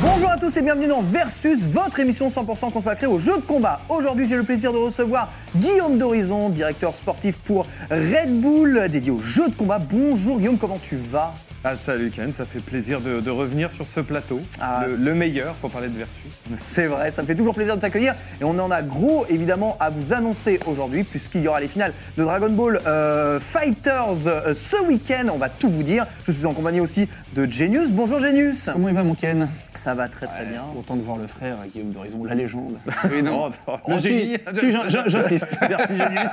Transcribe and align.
Bonjour 0.00 0.30
à 0.30 0.36
tous 0.36 0.56
et 0.56 0.62
bienvenue 0.62 0.86
dans 0.86 1.02
Versus, 1.02 1.66
votre 1.66 1.98
émission 1.98 2.28
100% 2.28 2.70
consacrée 2.72 3.06
aux 3.06 3.18
jeux 3.18 3.36
de 3.36 3.42
combat. 3.42 3.80
Aujourd'hui, 3.88 4.28
j'ai 4.28 4.36
le 4.36 4.44
plaisir 4.44 4.72
de 4.72 4.78
recevoir 4.78 5.32
Guillaume 5.56 5.98
d'Horizon, 5.98 6.48
directeur 6.48 6.94
sportif 6.94 7.36
pour 7.38 7.66
Red 7.90 8.40
Bull, 8.40 8.88
dédié 8.88 9.10
aux 9.10 9.18
jeux 9.18 9.48
de 9.48 9.54
combat. 9.54 9.78
Bonjour 9.78 10.38
Guillaume, 10.38 10.58
comment 10.58 10.78
tu 10.78 10.96
vas? 10.96 11.34
Ah 11.64 11.74
salut 11.74 12.10
Ken, 12.10 12.32
ça 12.32 12.46
fait 12.46 12.60
plaisir 12.60 13.00
de, 13.00 13.20
de 13.20 13.30
revenir 13.30 13.72
sur 13.72 13.84
ce 13.86 13.98
plateau, 13.98 14.40
Ah, 14.60 14.84
le, 14.96 15.12
meilleur 15.12 15.54
pour 15.54 15.70
parler 15.70 15.88
de 15.88 15.98
Versus. 15.98 16.14
C'est 16.56 16.86
vrai, 16.86 17.10
ça 17.10 17.20
me 17.22 17.26
fait 17.26 17.34
toujours 17.34 17.54
plaisir 17.54 17.74
de 17.76 17.80
t'accueillir 17.80 18.14
et 18.40 18.44
on 18.44 18.56
en 18.60 18.70
a 18.70 18.80
gros 18.80 19.26
évidemment 19.28 19.76
à 19.80 19.90
vous 19.90 20.12
annoncer 20.12 20.60
aujourd'hui 20.66 21.02
puisqu'il 21.02 21.42
y 21.42 21.48
aura 21.48 21.58
les 21.60 21.66
finales 21.66 21.92
de 22.16 22.22
Dragon 22.22 22.48
Ball 22.50 22.80
euh, 22.86 23.40
Fighters 23.40 24.26
euh, 24.26 24.54
ce 24.54 24.80
week-end. 24.86 25.26
On 25.34 25.38
va 25.38 25.48
tout 25.48 25.68
vous 25.68 25.82
dire. 25.82 26.06
Je 26.26 26.32
suis 26.32 26.46
en 26.46 26.54
compagnie 26.54 26.78
aussi 26.80 27.08
de 27.34 27.44
Genius. 27.50 27.90
Bonjour 27.90 28.20
Genius. 28.20 28.70
Comment 28.72 28.88
il 28.88 28.94
va 28.94 29.02
mon 29.02 29.14
Ken? 29.14 29.48
Ça 29.74 29.94
va 29.96 30.08
très 30.08 30.26
très 30.28 30.44
bien. 30.44 30.62
Content 30.74 30.94
de 30.96 31.02
voir 31.02 31.16
le 31.18 31.26
frère 31.26 31.56
Guillaume 31.72 31.90
d'Horizon, 31.90 32.24
la 32.24 32.34
légende. 32.36 32.78
Oui, 33.10 33.20
non. 33.22 33.50
Oh, 33.66 33.72
oh, 33.84 33.90
Non, 33.90 33.98
si, 34.00 34.08
génie. 34.08 34.36
si, 34.54 34.70
j'in- 34.72 34.88
j'in- 34.88 35.04
J'insiste. 35.08 35.48
Merci 35.68 35.96
Génius. 35.96 36.30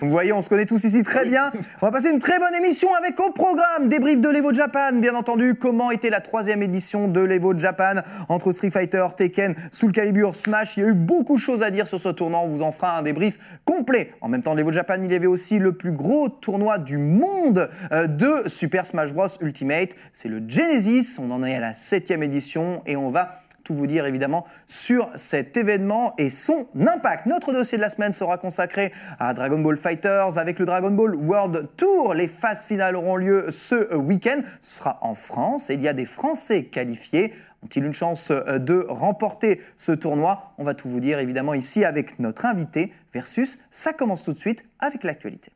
Vous 0.00 0.10
voyez, 0.10 0.32
on 0.32 0.42
se 0.42 0.48
connaît 0.48 0.66
tous 0.66 0.82
ici 0.84 1.02
très 1.02 1.26
bien. 1.26 1.52
On 1.80 1.86
va 1.86 1.92
passer 1.92 2.10
une 2.10 2.18
très 2.18 2.38
bonne 2.38 2.54
émission 2.54 2.88
avec 2.94 3.18
au 3.20 3.30
programme 3.30 3.88
de 4.20 4.28
l'Evo 4.28 4.52
Japan, 4.52 4.92
bien 4.92 5.14
entendu. 5.14 5.54
Comment 5.54 5.90
était 5.90 6.10
la 6.10 6.20
troisième 6.20 6.62
édition 6.62 7.08
de 7.08 7.20
l'Evo 7.20 7.58
Japan 7.58 8.02
entre 8.28 8.52
Street 8.52 8.70
Fighter, 8.70 9.06
Tekken, 9.16 9.54
Soul 9.70 9.92
Calibur, 9.92 10.36
Smash? 10.36 10.76
Il 10.76 10.82
y 10.82 10.86
a 10.86 10.88
eu 10.88 10.92
beaucoup 10.92 11.36
de 11.36 11.40
choses 11.40 11.62
à 11.62 11.70
dire 11.70 11.86
sur 11.86 11.98
ce 11.98 12.10
tournoi. 12.10 12.40
On 12.40 12.48
vous 12.48 12.62
en 12.62 12.72
fera 12.72 12.98
un 12.98 13.02
débrief 13.02 13.38
complet. 13.64 14.12
En 14.20 14.28
même 14.28 14.42
temps, 14.42 14.54
l'Evo 14.54 14.72
Japan, 14.72 14.96
il 15.02 15.10
y 15.10 15.14
avait 15.14 15.26
aussi 15.26 15.58
le 15.58 15.72
plus 15.72 15.92
gros 15.92 16.28
tournoi 16.28 16.78
du 16.78 16.98
monde 16.98 17.70
euh, 17.92 18.06
de 18.06 18.48
Super 18.48 18.86
Smash 18.86 19.12
Bros 19.12 19.28
Ultimate. 19.40 19.90
C'est 20.12 20.28
le 20.28 20.42
Genesis. 20.46 21.18
On 21.18 21.30
en 21.30 21.42
est 21.44 21.56
à 21.56 21.60
la 21.60 21.74
septième 21.74 22.22
édition 22.22 22.82
et 22.86 22.96
on 22.96 23.08
va 23.08 23.41
vous 23.74 23.86
dire 23.86 24.06
évidemment 24.06 24.46
sur 24.66 25.08
cet 25.14 25.56
événement 25.56 26.14
et 26.18 26.30
son 26.30 26.66
impact. 26.78 27.26
Notre 27.26 27.52
dossier 27.52 27.78
de 27.78 27.82
la 27.82 27.90
semaine 27.90 28.12
sera 28.12 28.38
consacré 28.38 28.92
à 29.18 29.34
Dragon 29.34 29.58
Ball 29.58 29.76
Fighters 29.76 30.38
avec 30.38 30.58
le 30.58 30.66
Dragon 30.66 30.90
Ball 30.90 31.14
World 31.14 31.68
Tour. 31.76 32.14
Les 32.14 32.28
phases 32.28 32.66
finales 32.66 32.96
auront 32.96 33.16
lieu 33.16 33.50
ce 33.50 33.94
week-end. 33.94 34.42
Ce 34.60 34.78
sera 34.78 34.98
en 35.02 35.14
France 35.14 35.70
et 35.70 35.74
il 35.74 35.82
y 35.82 35.88
a 35.88 35.92
des 35.92 36.06
Français 36.06 36.64
qualifiés. 36.64 37.34
Ont-ils 37.62 37.84
une 37.84 37.94
chance 37.94 38.30
euh, 38.30 38.58
de 38.58 38.84
remporter 38.88 39.60
ce 39.76 39.92
tournoi? 39.92 40.52
On 40.58 40.64
va 40.64 40.74
tout 40.74 40.88
vous 40.88 41.00
dire 41.00 41.18
évidemment 41.18 41.54
ici 41.54 41.84
avec 41.84 42.18
notre 42.18 42.44
invité 42.44 42.92
versus 43.14 43.60
ça 43.70 43.92
commence 43.92 44.24
tout 44.24 44.32
de 44.32 44.38
suite 44.38 44.64
avec 44.80 45.04
l'actualité. 45.04 45.52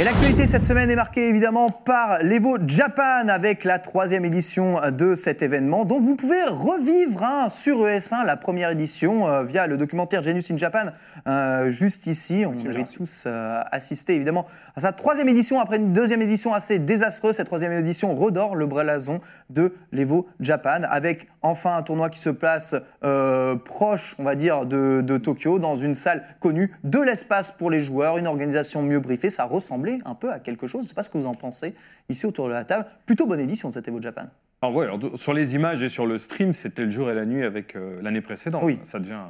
Et 0.00 0.02
l'actualité 0.02 0.48
cette 0.48 0.64
semaine 0.64 0.90
est 0.90 0.96
marquée 0.96 1.28
évidemment 1.28 1.70
par 1.70 2.18
l'Evo 2.20 2.58
Japan 2.66 3.28
avec 3.28 3.62
la 3.62 3.78
troisième 3.78 4.24
édition 4.24 4.80
de 4.90 5.14
cet 5.14 5.40
événement 5.40 5.84
dont 5.84 6.00
vous 6.00 6.16
pouvez 6.16 6.42
revivre 6.42 7.22
hein, 7.22 7.48
sur 7.48 7.86
ES1 7.86 8.26
la 8.26 8.36
première 8.36 8.70
édition 8.70 9.28
euh, 9.28 9.44
via 9.44 9.68
le 9.68 9.76
documentaire 9.76 10.24
Genius 10.24 10.50
in 10.50 10.58
Japan 10.58 10.86
euh, 11.28 11.70
juste 11.70 12.08
ici. 12.08 12.44
On 12.44 12.58
avait 12.68 12.82
tous 12.82 13.22
euh, 13.26 13.62
assisté 13.70 14.16
évidemment 14.16 14.48
à 14.74 14.80
sa 14.80 14.90
troisième 14.90 15.28
édition 15.28 15.60
après 15.60 15.76
une 15.76 15.92
deuxième 15.92 16.22
édition 16.22 16.52
assez 16.52 16.80
désastreuse. 16.80 17.36
Cette 17.36 17.46
troisième 17.46 17.72
édition 17.72 18.16
redore 18.16 18.56
le 18.56 18.66
blason 18.66 19.20
de 19.48 19.74
l'Evo 19.92 20.26
Japan 20.40 20.80
avec 20.88 21.28
enfin 21.44 21.76
un 21.76 21.82
tournoi 21.82 22.10
qui 22.10 22.18
se 22.18 22.30
place 22.30 22.74
euh, 23.04 23.54
proche, 23.54 24.16
on 24.18 24.24
va 24.24 24.34
dire, 24.34 24.66
de, 24.66 25.02
de 25.02 25.18
Tokyo 25.18 25.58
dans 25.60 25.76
une 25.76 25.94
salle 25.94 26.24
connue, 26.40 26.74
de 26.82 26.98
l'espace 26.98 27.52
pour 27.52 27.70
les 27.70 27.84
joueurs, 27.84 28.18
une 28.18 28.26
organisation 28.26 28.82
mieux 28.82 28.98
briefée. 28.98 29.30
Ça 29.30 29.44
ressemblait 29.44 30.00
un 30.04 30.14
peu 30.14 30.32
à 30.32 30.40
quelque 30.40 30.66
chose. 30.66 30.80
Je 30.82 30.86
ne 30.86 30.88
sais 30.88 30.94
pas 30.94 31.02
ce 31.02 31.10
que 31.10 31.18
vous 31.18 31.26
en 31.26 31.34
pensez 31.34 31.74
ici 32.08 32.26
autour 32.26 32.48
de 32.48 32.52
la 32.52 32.64
table. 32.64 32.86
Plutôt 33.06 33.26
bonne 33.26 33.40
édition 33.40 33.68
de 33.68 33.74
cet 33.74 33.86
Evo 33.86 34.00
Japan. 34.00 34.24
Alors 34.62 34.74
ouais, 34.74 34.86
alors, 34.86 34.98
sur 35.16 35.34
les 35.34 35.54
images 35.54 35.82
et 35.82 35.88
sur 35.88 36.06
le 36.06 36.18
stream, 36.18 36.54
c'était 36.54 36.84
le 36.84 36.90
jour 36.90 37.10
et 37.10 37.14
la 37.14 37.26
nuit 37.26 37.44
avec 37.44 37.76
euh, 37.76 38.00
l'année 38.00 38.22
précédente. 38.22 38.62
Oui. 38.64 38.80
Ça 38.84 38.98
devient, 38.98 39.20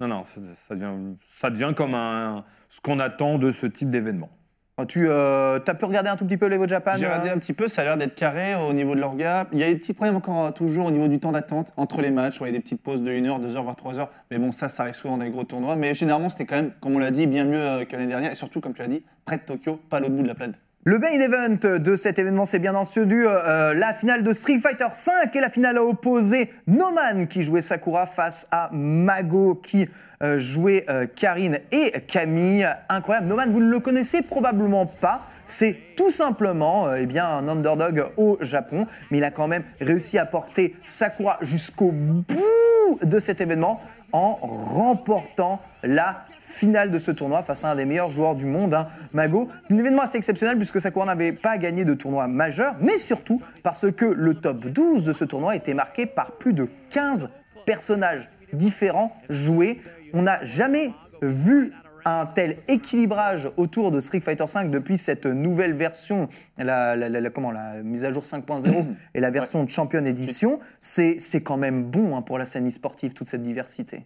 non 0.00 0.08
non, 0.08 0.24
ça, 0.24 0.40
ça 0.66 0.74
devient, 0.74 1.14
ça 1.38 1.50
devient 1.50 1.72
comme 1.76 1.94
un, 1.94 2.44
ce 2.70 2.80
qu'on 2.80 2.98
attend 2.98 3.38
de 3.38 3.52
ce 3.52 3.66
type 3.66 3.90
d'événement. 3.90 4.30
Tu 4.86 5.10
as 5.10 5.74
pu 5.78 5.84
regarder 5.84 6.08
un 6.10 6.16
tout 6.16 6.24
petit 6.24 6.36
peu 6.36 6.46
l'Evo 6.46 6.66
Japan 6.66 6.92
J'ai 6.96 7.06
regardé 7.06 7.28
euh 7.28 7.34
un 7.34 7.38
petit 7.38 7.52
peu, 7.52 7.68
ça 7.68 7.82
a 7.82 7.84
l'air 7.84 7.96
d'être 7.96 8.14
carré 8.14 8.54
au 8.54 8.72
niveau 8.72 8.94
de 8.94 9.00
l'orga. 9.00 9.46
Il 9.52 9.58
y 9.58 9.62
a 9.62 9.68
des 9.68 9.76
petits 9.76 9.94
problèmes 9.94 10.16
encore 10.16 10.46
euh, 10.46 10.50
toujours 10.50 10.86
au 10.86 10.90
niveau 10.90 11.08
du 11.08 11.18
temps 11.18 11.32
d'attente 11.32 11.72
entre 11.76 12.02
les 12.02 12.10
matchs. 12.10 12.38
Il 12.40 12.46
y 12.46 12.48
a 12.50 12.52
des 12.52 12.60
petites 12.60 12.82
pauses 12.82 13.02
de 13.02 13.10
1 13.10 13.24
heure, 13.26 13.40
2 13.40 13.56
heures, 13.56 13.62
voire 13.62 13.76
3 13.76 13.98
heures. 13.98 14.10
Mais 14.30 14.38
bon, 14.38 14.52
ça, 14.52 14.68
ça 14.68 14.82
arrive 14.84 14.94
souvent 14.94 15.16
dans 15.16 15.24
les 15.24 15.30
gros 15.30 15.44
tournois. 15.44 15.76
Mais 15.76 15.94
généralement, 15.94 16.28
c'était 16.28 16.46
quand 16.46 16.56
même, 16.56 16.72
comme 16.80 16.94
on 16.94 16.98
l'a 16.98 17.10
dit, 17.10 17.26
bien 17.26 17.44
mieux 17.44 17.58
euh, 17.58 17.84
que 17.84 17.92
l'année 17.96 18.08
dernière. 18.08 18.32
Et 18.32 18.36
surtout, 18.36 18.60
comme 18.60 18.74
tu 18.74 18.82
l'as 18.82 18.88
dit, 18.88 19.02
près 19.24 19.36
de 19.36 19.42
Tokyo, 19.42 19.80
pas 19.88 19.98
à 19.98 20.00
l'autre 20.00 20.14
bout 20.14 20.22
de 20.22 20.28
la 20.28 20.34
planète. 20.34 20.56
Le 20.84 20.98
main 20.98 21.08
event 21.08 21.78
de 21.78 21.94
cet 21.94 22.18
événement, 22.18 22.46
c'est 22.46 22.58
bien 22.58 22.74
entendu 22.74 23.26
euh, 23.26 23.74
la 23.74 23.92
finale 23.92 24.22
de 24.22 24.32
Street 24.32 24.60
Fighter 24.60 24.86
V 24.86 25.12
et 25.34 25.40
la 25.40 25.50
finale 25.50 25.76
a 25.76 25.84
opposé 25.84 26.50
Noman 26.66 27.28
qui 27.28 27.42
jouait 27.42 27.60
Sakura 27.60 28.06
face 28.06 28.46
à 28.50 28.70
Mago 28.72 29.56
qui 29.56 29.90
euh, 30.22 30.38
jouait 30.38 30.86
euh, 30.88 31.06
Karine 31.06 31.58
et 31.70 31.92
Camille. 32.08 32.66
Incroyable. 32.88 33.26
Noman, 33.26 33.52
vous 33.52 33.60
ne 33.60 33.70
le 33.70 33.80
connaissez 33.80 34.22
probablement 34.22 34.86
pas. 34.86 35.20
C'est 35.44 35.76
tout 35.98 36.10
simplement 36.10 36.86
euh, 36.86 37.04
eh 37.06 37.18
un 37.18 37.46
underdog 37.46 38.06
au 38.16 38.38
Japon, 38.40 38.86
mais 39.10 39.18
il 39.18 39.24
a 39.24 39.30
quand 39.30 39.48
même 39.48 39.64
réussi 39.82 40.16
à 40.16 40.24
porter 40.24 40.76
Sakura 40.86 41.36
jusqu'au 41.42 41.90
bout 41.90 42.24
de 43.02 43.18
cet 43.18 43.42
événement 43.42 43.82
en 44.12 44.34
remportant 44.34 45.60
la 45.82 46.24
finale 46.50 46.90
de 46.90 46.98
ce 46.98 47.10
tournoi 47.10 47.42
face 47.42 47.64
à 47.64 47.70
un 47.70 47.76
des 47.76 47.84
meilleurs 47.84 48.10
joueurs 48.10 48.34
du 48.34 48.44
monde, 48.44 48.74
hein, 48.74 48.86
Mago. 49.14 49.48
Un 49.70 49.78
événement 49.78 50.02
assez 50.02 50.18
exceptionnel 50.18 50.56
puisque 50.56 50.80
Sakura 50.80 51.06
n'avait 51.06 51.32
pas 51.32 51.56
gagné 51.58 51.84
de 51.84 51.94
tournoi 51.94 52.28
majeur, 52.28 52.74
mais 52.80 52.98
surtout 52.98 53.40
parce 53.62 53.90
que 53.92 54.04
le 54.04 54.34
top 54.34 54.66
12 54.66 55.04
de 55.04 55.12
ce 55.12 55.24
tournoi 55.24 55.56
était 55.56 55.74
marqué 55.74 56.06
par 56.06 56.32
plus 56.32 56.52
de 56.52 56.68
15 56.90 57.30
personnages 57.66 58.28
différents 58.52 59.16
joués. 59.28 59.80
On 60.12 60.22
n'a 60.22 60.42
jamais 60.42 60.90
vu 61.22 61.72
un 62.06 62.24
tel 62.24 62.56
équilibrage 62.66 63.50
autour 63.58 63.90
de 63.90 64.00
Street 64.00 64.20
Fighter 64.20 64.44
V 64.52 64.68
depuis 64.68 64.96
cette 64.96 65.26
nouvelle 65.26 65.74
version, 65.74 66.30
la, 66.56 66.96
la- 66.96 67.10
la- 67.10 67.20
la- 67.20 67.30
comment, 67.30 67.50
la 67.50 67.74
mise 67.82 68.04
à 68.04 68.12
jour 68.12 68.24
5.0 68.24 68.86
et 69.14 69.20
la 69.20 69.30
version 69.30 69.62
de 69.64 69.68
Champion 69.68 70.04
Edition. 70.06 70.60
C'est 70.80 71.18
quand 71.44 71.58
même 71.58 71.84
bon 71.84 72.16
hein, 72.16 72.22
pour 72.22 72.38
la 72.38 72.46
scène 72.46 72.68
sportive, 72.70 73.12
toute 73.12 73.28
cette 73.28 73.42
diversité. 73.44 74.04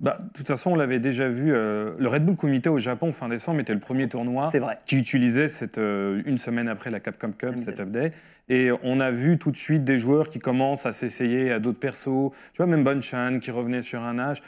Bah, 0.00 0.18
de 0.22 0.32
toute 0.32 0.46
façon, 0.46 0.72
on 0.72 0.76
l'avait 0.76 0.98
déjà 0.98 1.28
vu. 1.28 1.52
euh, 1.52 1.92
le 1.98 2.08
Red 2.08 2.24
Bull 2.24 2.36
Comité 2.36 2.70
au 2.70 2.78
Japon 2.78 3.12
fin 3.12 3.28
décembre 3.28 3.60
était 3.60 3.74
le 3.74 3.80
premier 3.80 4.08
tournoi 4.08 4.48
C'est 4.50 4.58
vrai. 4.58 4.78
qui 4.86 4.96
utilisait 4.96 5.46
cette 5.48 5.76
euh, 5.76 6.22
une 6.24 6.38
semaine 6.38 6.68
après 6.68 6.90
la 6.90 7.00
Capcom 7.00 7.32
Cup, 7.32 7.50
Exact. 7.52 7.64
cet 7.70 7.80
update. 7.80 8.12
Et 8.48 8.70
on 8.82 8.98
a 8.98 9.10
vu 9.12 9.38
tout 9.38 9.50
de 9.52 9.56
suite 9.56 9.84
des 9.84 9.96
joueurs 9.98 10.28
qui 10.28 10.38
commencent 10.40 10.84
à 10.86 10.90
s'essayer 10.92 11.52
à 11.52 11.58
d'autres 11.60 11.78
persos. 11.78 12.32
Tu 12.52 12.56
vois, 12.56 12.66
même 12.66 12.82
Bonchan 12.82 13.38
qui 13.40 13.50
revenait 13.52 13.82
sur 13.82 14.02
un 14.02 14.18
âge. 14.18 14.42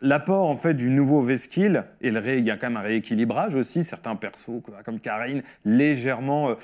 L'apport 0.00 0.46
en 0.48 0.56
fait 0.56 0.72
du 0.72 0.88
nouveau 0.88 1.20
V-Skill 1.20 1.84
et 2.00 2.10
le 2.12 2.20
ré- 2.20 2.38
il 2.38 2.46
y 2.46 2.50
a 2.50 2.56
quand 2.56 2.68
même 2.68 2.78
un 2.78 2.82
rééquilibrage 2.82 3.54
aussi. 3.56 3.82
Certains 3.84 4.16
persos 4.16 4.62
comme 4.84 5.00
Karine 5.00 5.42
légèrement. 5.66 6.50
euh, 6.50 6.54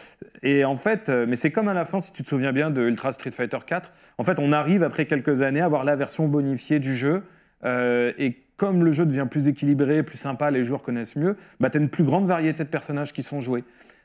et 0.43 0.65
en 0.65 0.77
fait, 0.77 1.09
euh, 1.09 1.27
mais 1.29 1.37
c'est 1.37 1.51
comme 1.51 1.69
à 1.69 1.75
la 1.75 1.85
fin, 1.85 2.01
si 2.01 2.13
tu 2.13 2.23
te 2.23 2.29
souviens 2.29 2.53
bien 2.53 2.71
de 2.71 2.81
Ultra 2.83 3.13
Street 3.13 3.33
Fighter 3.33 3.59
4. 3.67 3.91
En 4.17 4.23
fait, 4.23 4.39
on 4.39 4.53
arrive 4.53 4.83
après 4.83 5.05
quelques 5.07 5.43
années 5.43 5.61
à 5.61 5.65
avoir 5.67 5.85
la 5.85 5.97
version 5.97 6.27
bonifiée 6.29 6.79
du 6.79 6.97
jeu. 6.97 7.23
Euh, 7.65 8.13
et 8.19 8.37
comme 8.57 8.85
le 8.85 8.91
jeu 8.91 9.07
devient 9.07 9.27
plus 9.31 9.49
équilibré, 9.49 10.03
plus 10.03 10.19
sympa, 10.19 10.51
les 10.51 10.65
joueurs 10.65 10.83
connaissent 10.83 11.17
mieux, 11.17 11.37
bah, 11.61 11.71
tu 11.71 11.79
as 11.79 11.81
une 11.81 11.89
plus 11.89 12.05
grande 12.05 12.27
variété 12.27 12.65
de 12.65 12.69
personnages 12.69 13.13
qui 13.13 13.23
sont 13.23 13.41
joués. 13.41 13.65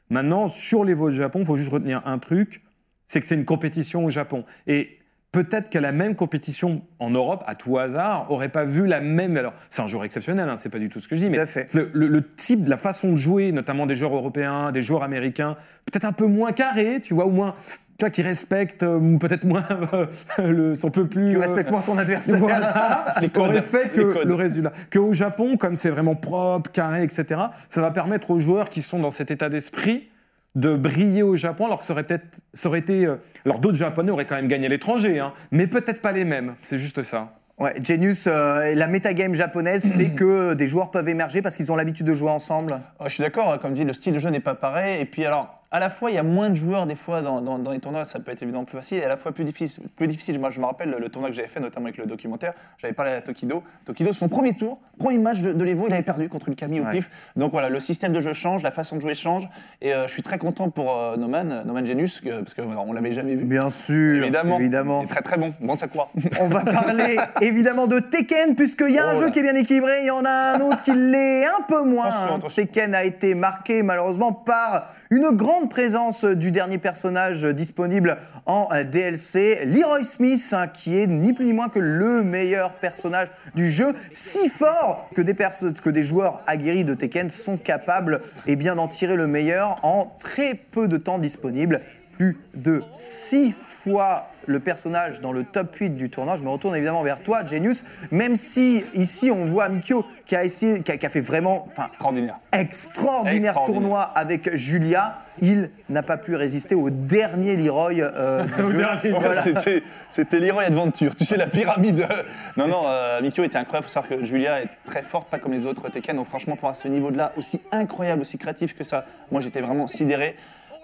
Maintenant, 0.10 0.48
sur 0.48 0.86
les 0.86 0.94
vols 0.94 1.12
Japon, 1.12 1.40
il 1.40 1.46
faut 1.46 1.58
juste 1.58 1.72
retenir 1.72 2.02
un 2.06 2.20
truc, 2.20 2.62
c'est 3.08 3.20
que 3.20 3.26
c'est 3.26 3.36
une 3.36 3.46
compétition 3.46 4.06
au 4.06 4.10
Japon. 4.10 4.44
Et 4.68 5.00
peut-être 5.32 5.72
que 5.72 5.80
la 5.80 5.92
même 5.92 6.16
compétition 6.16 6.84
en 7.00 7.10
Europe, 7.10 7.44
à 7.48 7.56
tout 7.56 7.80
hasard, 7.80 8.30
aurait 8.30 8.50
pas 8.50 8.66
vu 8.66 8.86
la 8.86 9.02
même... 9.02 9.36
Alors, 9.38 9.54
c'est 9.72 9.82
un 9.82 9.88
joueur 9.88 10.04
exceptionnel, 10.04 10.48
hein, 10.48 10.58
c'est 10.58 10.70
pas 10.70 10.78
du 10.78 10.90
tout 10.90 11.00
ce 11.00 11.08
que 11.08 11.16
je 11.16 11.22
dis, 11.22 11.30
mais 11.32 11.40
le, 11.74 11.90
le- 11.94 12.08
le 12.08 12.34
type, 12.36 12.68
la 12.68 12.78
façon 12.78 13.14
de 13.14 13.18
jouer, 13.18 13.52
notamment 13.52 13.88
des 13.88 13.96
joueurs 13.96 14.16
européens, 14.16 14.72
des 14.72 14.84
joueurs 14.84 15.02
américains, 15.02 15.58
peut-être 15.86 16.06
un 16.06 16.14
peu 16.14 16.28
moins 16.28 16.52
carré, 16.52 17.00
tu 17.02 17.16
vois, 17.16 17.26
ou 17.26 17.32
moins... 17.32 17.56
Tu 17.98 18.06
vois, 18.06 18.10
qui 18.10 18.22
respectent 18.22 18.84
euh, 18.84 19.18
peut-être 19.18 19.44
moins 19.44 19.66
euh, 19.94 20.08
le, 20.40 20.76
son 20.76 20.90
peu 20.90 21.06
plus... 21.08 21.32
Tu 21.32 21.38
euh, 21.38 21.42
respectes 21.42 21.70
moins 21.70 21.82
ton 21.82 21.98
adversaire. 21.98 22.38
voilà, 22.38 23.14
Les 23.22 23.30
codes. 23.30 23.56
fait 23.62 23.90
que 23.90 24.02
Les 24.02 24.14
codes. 24.14 24.28
le 24.28 24.36
résultat. 24.36 24.74
Qu'au 24.92 25.14
Japon, 25.14 25.58
comme 25.58 25.76
c'est 25.76 25.90
vraiment 25.90 26.16
propre, 26.16 26.72
carré, 26.72 27.04
etc., 27.04 27.42
ça 27.70 27.82
va 27.82 27.92
permettre 27.92 28.32
aux 28.32 28.40
joueurs 28.40 28.70
qui 28.70 28.82
sont 28.82 29.00
dans 29.00 29.12
cet 29.12 29.30
état 29.32 29.50
d'esprit 29.50 30.10
de 30.56 30.76
briller 30.76 31.24
au 31.24 31.36
Japon, 31.36 31.66
alors 31.66 31.80
que 31.80 31.86
ça 31.86 31.94
aurait 31.94 32.04
peut-être, 32.04 32.26
ça 32.54 32.70
aurait 32.70 32.80
été, 32.80 33.08
alors 33.44 33.58
d'autres 33.60 33.78
Japonais 33.78 34.12
auraient 34.12 34.26
quand 34.26 34.36
même 34.36 34.48
gagné 34.48 34.68
à 34.68 34.70
l'étranger, 34.70 35.20
hein, 35.20 35.34
mais 35.50 35.66
peut-être 35.66 36.00
pas 36.00 36.12
les 36.12 36.26
mêmes. 36.26 36.54
C'est 36.62 36.78
juste 36.78 37.02
ça. 37.02 37.34
Ouais, 37.60 37.76
Genius, 37.84 38.26
euh, 38.26 38.74
la 38.74 38.88
metagame 38.88 39.36
japonaise 39.36 39.90
fait 39.92 40.10
que 40.10 40.56
des 40.56 40.68
joueurs 40.68 40.90
peuvent 40.90 41.08
émerger 41.08 41.44
parce 41.44 41.56
qu'ils 41.56 41.72
ont 41.72 41.76
l'habitude 41.76 42.08
de 42.08 42.16
jouer 42.16 42.32
ensemble. 42.32 42.80
Oh, 43.00 43.04
je 43.06 43.14
suis 43.14 43.22
d'accord, 43.22 43.60
comme 43.60 43.74
dit, 43.74 43.86
le 43.86 43.94
style 43.94 44.14
de 44.16 44.20
jeu 44.20 44.30
n'est 44.32 44.40
pas 44.40 44.56
pareil. 44.56 45.02
Et 45.02 45.06
puis 45.06 45.24
alors, 45.24 45.63
à 45.74 45.80
la 45.80 45.90
fois, 45.90 46.12
il 46.12 46.14
y 46.14 46.18
a 46.20 46.24
moins 46.24 46.50
de 46.52 46.56
joueurs 46.56 46.86
des 46.86 46.96
fois 46.96 47.22
dans, 47.22 47.42
dans- 47.42 47.58
dans 47.60 47.72
les 47.72 47.80
tournois, 47.80 48.06
ça 48.06 48.20
peut 48.20 48.32
être 48.32 48.42
évidemment 48.44 48.64
plus 48.64 48.78
facile, 48.78 49.00
et 49.00 49.04
à 49.04 49.10
la 49.10 49.18
fois 49.18 49.32
plus 49.34 49.44
difficile. 49.44 49.84
Plus 49.98 50.08
difficile. 50.08 50.40
Moi, 50.40 50.52
je 50.52 50.60
me 50.62 50.66
rappelle 50.66 50.96
le, 50.98 51.10
tournoi 51.10 51.30
que 51.32 51.36
j'avais 51.36 51.48
fait, 51.48 51.60
notamment 51.60 51.88
avec 51.88 51.98
le 51.98 52.06
documentaire, 52.06 52.54
j'avais 52.78 52.94
parlé 52.94 53.12
à 53.12 53.22
Tokido. 53.22 53.64
Tokido, 53.84 54.14
son 54.14 54.30
premier 54.30 54.54
tour, 54.54 54.78
premier 55.00 55.18
match 55.18 55.42
de, 55.42 55.52
de 55.52 55.64
l'Evo, 55.64 55.86
il 55.88 55.94
avait 55.94 56.04
perdu 56.04 56.30
contre 56.30 56.50
le 56.50 56.56
Camille 56.56 56.80
au 56.80 56.84
Ouais. 56.86 56.92
pif. 56.92 57.10
Donc 57.36 57.52
voilà, 57.52 57.70
le 57.70 57.80
système 57.80 58.14
de 58.14 58.20
jeu 58.20 58.34
change, 58.34 58.62
la 58.64 58.70
façon 58.72 58.96
de 58.98 59.02
jouer 59.02 59.16
change, 59.16 59.50
et 59.82 59.94
euh, 59.94 60.06
je 60.08 60.14
suis 60.14 60.22
très 60.22 60.38
content 60.38 60.70
pour 60.70 60.96
euh, 60.96 61.18
Noman, 61.18 61.64
Noman 61.66 61.86
Genius, 61.86 62.22
que- 62.22 62.42
parce 62.42 62.54
qu'on 62.54 62.72
on 62.78 62.94
l'avait 62.94 63.12
jamais 63.14 63.34
vu. 63.36 63.46
Bien 63.46 63.70
sûr, 63.72 64.22
Évidemment. 64.24 64.60
évidemment. 64.60 65.02
Il 65.02 65.06
est 65.06 65.08
très 65.10 65.22
très 65.24 65.38
bon. 65.38 65.54
Bon 65.60 65.76
Sakura. 65.76 66.10
On 66.40 66.50
va 66.50 66.62
parler 66.66 67.18
évidemment 67.42 67.88
de 67.88 68.00
Tekken, 68.00 68.56
puisqu'il 68.56 68.92
y 68.92 69.00
a 69.00 69.08
un 69.08 69.14
Oh 69.16 69.20
jeu 69.20 69.26
là. 69.26 69.32
qui 69.32 69.40
est 69.40 69.44
bien 69.44 69.56
équilibré, 69.56 70.02
il 70.02 70.06
y 70.08 70.12
en 70.12 70.24
a 70.26 70.56
un 70.56 70.62
autre 70.62 70.84
qui 70.84 70.92
l'est 70.94 71.46
un 71.48 71.62
peu 71.68 71.82
moins. 71.84 72.06
Attention, 72.06 72.36
attention. 72.36 72.64
Tekken 72.64 72.94
a 72.94 73.04
été 73.04 73.34
marqué 73.34 73.82
malheureusement 73.82 74.32
par 74.34 74.94
une 75.10 75.30
grande 75.32 75.63
présence 75.68 76.26
du 76.26 76.52
dernier 76.52 76.78
personnage 76.78 77.44
disponible 77.44 78.18
en 78.46 78.70
DLC, 78.84 79.66
Leroy 79.66 80.04
Smith, 80.04 80.54
hein, 80.54 80.68
qui 80.68 80.98
est 80.98 81.08
ni 81.08 81.34
plus 81.34 81.46
ni 81.46 81.54
moins 81.54 81.70
que 81.70 81.80
le 81.80 82.24
meilleur 82.24 82.74
personnage 82.74 83.30
du 83.56 83.72
jeu, 83.72 83.94
si 84.12 84.50
fort 84.50 85.10
que 85.16 85.22
des, 85.22 85.34
perso- 85.34 85.72
que 85.74 85.90
des 85.90 86.04
joueurs 86.04 86.42
aguerris 86.48 86.84
de 86.84 86.94
Tekken 86.94 87.30
sont 87.30 87.58
capables 87.58 88.22
eh 88.48 88.56
bien, 88.56 88.76
d'en 88.76 88.88
tirer 88.88 89.16
le 89.16 89.28
meilleur 89.28 89.80
en 89.84 90.16
très 90.20 90.54
peu 90.56 90.88
de 90.88 90.98
temps 90.98 91.20
disponible 91.20 91.82
plus 92.18 92.38
de 92.54 92.84
6 92.94 93.54
fois 93.54 94.30
le 94.46 94.60
personnage 94.60 95.22
dans 95.22 95.32
le 95.32 95.44
top 95.46 95.74
8 95.76 95.92
du 95.92 96.10
tournoi. 96.10 96.36
Je 96.38 96.44
me 96.44 96.50
retourne 96.50 96.76
évidemment 96.76 97.02
vers 97.04 97.20
toi, 97.20 97.46
Genius, 97.46 97.84
même 98.12 98.36
si 98.38 98.84
ici 98.94 99.32
on 99.32 99.46
voit 99.46 99.70
Mikio 99.70 100.06
qui 100.26 100.36
a, 100.36 100.44
essayé, 100.44 100.82
qui 100.82 100.92
a, 100.92 100.98
qui 100.98 101.06
a 101.06 101.10
fait 101.10 101.22
vraiment 101.22 101.68
enfin, 101.72 101.86
Extraordinaire. 101.88 102.36
extraordinaire, 102.52 103.52
Extraordinaire. 103.52 103.82
tournoi 103.82 104.02
avec 104.02 104.56
Julia. 104.56 105.20
Il 105.42 105.70
n'a 105.90 106.04
pas 106.04 106.18
pu 106.18 106.36
résister 106.36 106.76
au 106.76 106.90
dernier 106.90 107.56
Leroy. 107.56 107.94
euh. 108.02 108.44
Voilà. 108.58 109.42
C'était, 110.10 110.40
Leroy 110.40 110.64
Adventure, 110.64 111.16
tu 111.16 111.26
sais, 111.26 111.38
la 111.38 111.48
pyramide. 111.48 112.06
non, 112.58 112.68
non, 112.68 112.82
euh, 112.86 113.22
Mikio 113.22 113.44
était 113.44 113.58
incroyable. 113.58 113.88
faut 113.88 113.94
savoir 113.94 114.20
que 114.20 114.26
Julia 114.26 114.62
est 114.62 114.70
très 114.86 115.02
forte, 115.02 115.30
pas 115.30 115.40
comme 115.40 115.54
les 115.54 115.66
autres 115.66 115.90
Tekken. 115.90 116.16
Donc, 116.18 116.28
franchement, 116.28 116.56
pour 116.56 116.70
à 116.70 116.74
ce 116.74 116.88
niveau-là, 116.88 117.32
aussi 117.38 117.62
incroyable, 117.72 118.22
aussi 118.22 118.38
créatif 118.38 118.76
que 118.78 118.84
ça, 118.84 119.06
moi 119.32 119.42
j'étais 119.42 119.62
vraiment 119.62 119.88
sidéré. 119.88 120.36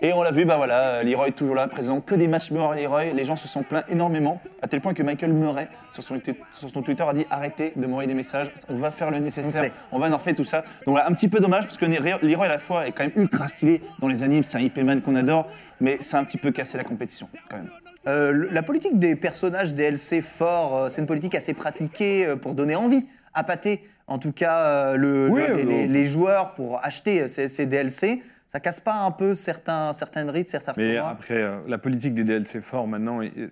Et 0.02 0.14
on 0.14 0.24
l'a 0.24 0.32
vu, 0.32 0.46
bah 0.46 0.56
voilà, 0.56 1.04
Leroy 1.04 1.32
toujours 1.32 1.56
là, 1.56 1.68
présent, 1.68 2.00
que 2.00 2.16
des 2.16 2.30
matchs 2.30 2.52
Murray 2.52 2.84
Leroy. 2.84 3.06
Les 3.14 3.26
gens 3.26 3.36
se 3.36 3.50
sont 3.50 3.64
plaints 3.64 3.84
énormément, 3.90 4.42
à 4.62 4.68
tel 4.70 4.80
point 4.80 4.94
que 4.94 5.04
Michael 5.04 5.34
Murray, 5.34 5.68
sur 5.92 6.02
son, 6.04 6.18
sur 6.54 6.70
son 6.70 6.82
Twitter, 6.82 7.04
a 7.04 7.14
dit 7.14 7.26
arrêtez 7.30 7.74
de 7.76 7.86
m'envoyer 7.86 8.08
des 8.08 8.14
messages, 8.14 8.48
on 8.70 8.78
va 8.78 8.92
faire 8.92 9.12
le 9.12 9.18
nécessaire, 9.20 9.72
on, 9.92 10.00
va 10.00 10.10
en 10.10 10.16
refaire 10.18 10.36
tout 10.36 10.46
ça. 10.46 10.60
Donc 10.86 10.94
voilà, 10.94 11.08
un 11.10 11.14
petit 11.14 11.28
peu 11.28 11.40
dommage, 11.42 11.66
parce 11.66 11.76
que 11.76 11.86
Leroy 11.86 12.46
à 12.46 12.48
la 12.48 12.60
fois 12.60 12.88
est 12.88 12.94
quand 12.94 13.04
même 13.04 13.12
ultra 13.18 13.50
stylé 13.50 13.82
dans 14.00 14.08
les 14.08 14.24
animes, 14.24 14.44
c'est 14.44 14.58
un 14.58 14.62
IP 14.62 14.78
man 14.78 15.02
qu'on 15.02 15.16
adore, 15.16 15.48
mais 15.82 15.98
c'est 16.00 16.16
un 16.16 16.24
petit 16.24 16.38
peu 16.38 16.52
cassé 16.52 16.78
la 16.78 16.86
compétition, 16.86 17.28
quand 17.50 17.58
même. 17.58 17.70
Euh, 18.08 18.48
la 18.52 18.64
politique 18.64 18.98
des 18.98 19.18
personnages 19.18 19.74
DLC 19.76 20.22
forts, 20.22 20.78
euh, 20.78 20.90
c'est 20.90 21.02
une 21.02 21.08
politique 21.08 21.36
assez 21.36 21.54
pratiquée 21.54 22.26
euh, 22.26 22.36
pour 22.38 22.56
donner 22.56 22.76
envie 22.76 23.10
à 23.34 23.44
pâter, 23.44 23.86
en 24.08 24.18
tout 24.18 24.32
cas, 24.32 24.60
euh, 24.60 24.96
le- 24.96 25.28
Oui, 25.30 25.42
le- 25.46 25.86
les, 25.86 26.08
euh, 26.08 26.10
joueurs 26.10 26.52
pour 26.54 26.80
acheter 26.84 27.20
euh, 27.24 27.28
ces, 27.28 27.50
ces 27.50 27.66
DLC. 27.66 28.24
Ça 28.50 28.60
casse 28.60 28.80
pas 28.80 28.96
un 28.96 29.12
peu 29.12 29.36
certains, 29.36 29.94
certaines 29.94 30.30
rites, 30.30 30.50
certains 30.50 30.74
Mais 30.76 30.98
après, 30.98 31.36
euh, 31.42 31.60
la 31.68 31.78
politique 31.78 32.16
des 32.16 32.24
DLC 32.26 32.60
forts 32.62 32.88
maintenant, 32.88 33.22
il 33.22 33.52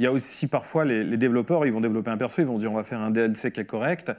il 0.00 0.04
y 0.04 0.06
a 0.06 0.12
aussi 0.12 0.46
parfois 0.46 0.84
les, 0.84 1.02
les 1.02 1.16
développeurs, 1.16 1.66
ils 1.66 1.72
vont 1.72 1.80
développer 1.80 2.08
un 2.12 2.16
perso, 2.16 2.40
ils 2.40 2.44
vont 2.46 2.54
se 2.54 2.60
dire 2.60 2.70
on 2.70 2.76
va 2.76 2.84
faire 2.84 3.00
un 3.00 3.10
DLC 3.10 3.50
qui 3.50 3.58
est 3.58 3.64
correct, 3.64 4.12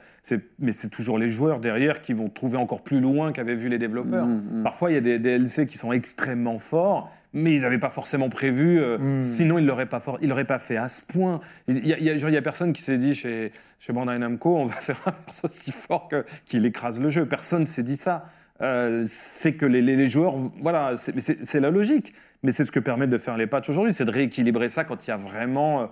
mais 0.58 0.72
c'est 0.72 0.90
toujours 0.90 1.16
les 1.16 1.30
joueurs 1.30 1.58
derrière 1.58 2.02
qui 2.02 2.12
vont 2.12 2.28
trouver 2.28 2.58
encore 2.58 2.82
plus 2.82 3.00
loin 3.00 3.32
qu'avaient 3.32 3.54
vu 3.54 3.70
les 3.70 3.78
développeurs. 3.78 4.26
Mm, 4.26 4.62
Parfois, 4.62 4.90
il 4.90 4.94
y 4.96 4.98
a 4.98 5.00
des 5.00 5.18
DLC 5.18 5.66
qui 5.66 5.78
sont 5.78 5.90
extrêmement 5.92 6.58
forts, 6.58 7.10
mais 7.32 7.54
ils 7.54 7.62
n'avaient 7.62 7.78
pas 7.78 7.88
forcément 7.88 8.28
prévu, 8.28 8.78
euh, 8.78 8.98
Mm. 8.98 9.18
sinon 9.32 9.56
ils 9.56 9.62
ne 9.62 9.68
l'auraient 9.68 9.86
pas, 9.86 10.00
pas 10.00 10.58
fait 10.58 10.76
à 10.76 10.88
ce 10.88 11.00
point. 11.00 11.40
Il 11.66 11.86
y 11.86 11.94
a, 11.94 11.98
y 11.98 12.10
a- 12.10 12.16
genre, 12.18 12.28
il 12.28 12.34
y 12.34 12.36
a 12.36 12.42
personne 12.42 12.74
qui 12.74 12.82
s'est 12.82 12.98
dit 12.98 13.14
chez, 13.14 13.50
chez 13.78 13.94
Bandai 13.94 14.18
Namco 14.18 14.54
on 14.58 14.66
va 14.66 14.74
faire 14.82 15.00
un 15.06 15.12
perso 15.12 15.48
si 15.48 15.72
fort 15.72 16.10
qu'il 16.44 16.66
écrase 16.66 17.00
le 17.00 17.08
jeu. 17.08 17.24
Personne 17.24 17.64
s'est 17.64 17.82
dit 17.84 17.96
ça. 17.96 18.26
Euh, 18.62 19.04
c'est 19.08 19.54
que 19.54 19.64
les, 19.66 19.80
les- 19.80 19.96
les 19.96 20.06
joueurs, 20.06 20.34
voilà, 20.60 20.92
c'est 20.96 21.60
la 21.60 21.70
logique. 21.70 22.12
Mais 22.42 22.52
c'est 22.52 22.64
ce 22.64 22.72
que 22.72 22.80
permettent 22.80 23.10
de 23.10 23.18
faire 23.18 23.36
les 23.36 23.46
patchs 23.46 23.68
aujourd'hui, 23.68 23.92
c'est 23.92 24.04
de 24.06 24.10
rééquilibrer 24.10 24.68
ça 24.70 24.84
quand 24.84 25.06
il 25.06 25.10
y 25.10 25.12
a 25.12 25.16
vraiment 25.16 25.82
euh, 25.82 25.86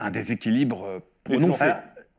un 0.00 0.10
déséquilibre 0.10 0.84
euh, 0.86 0.98
prononcé. 1.24 1.64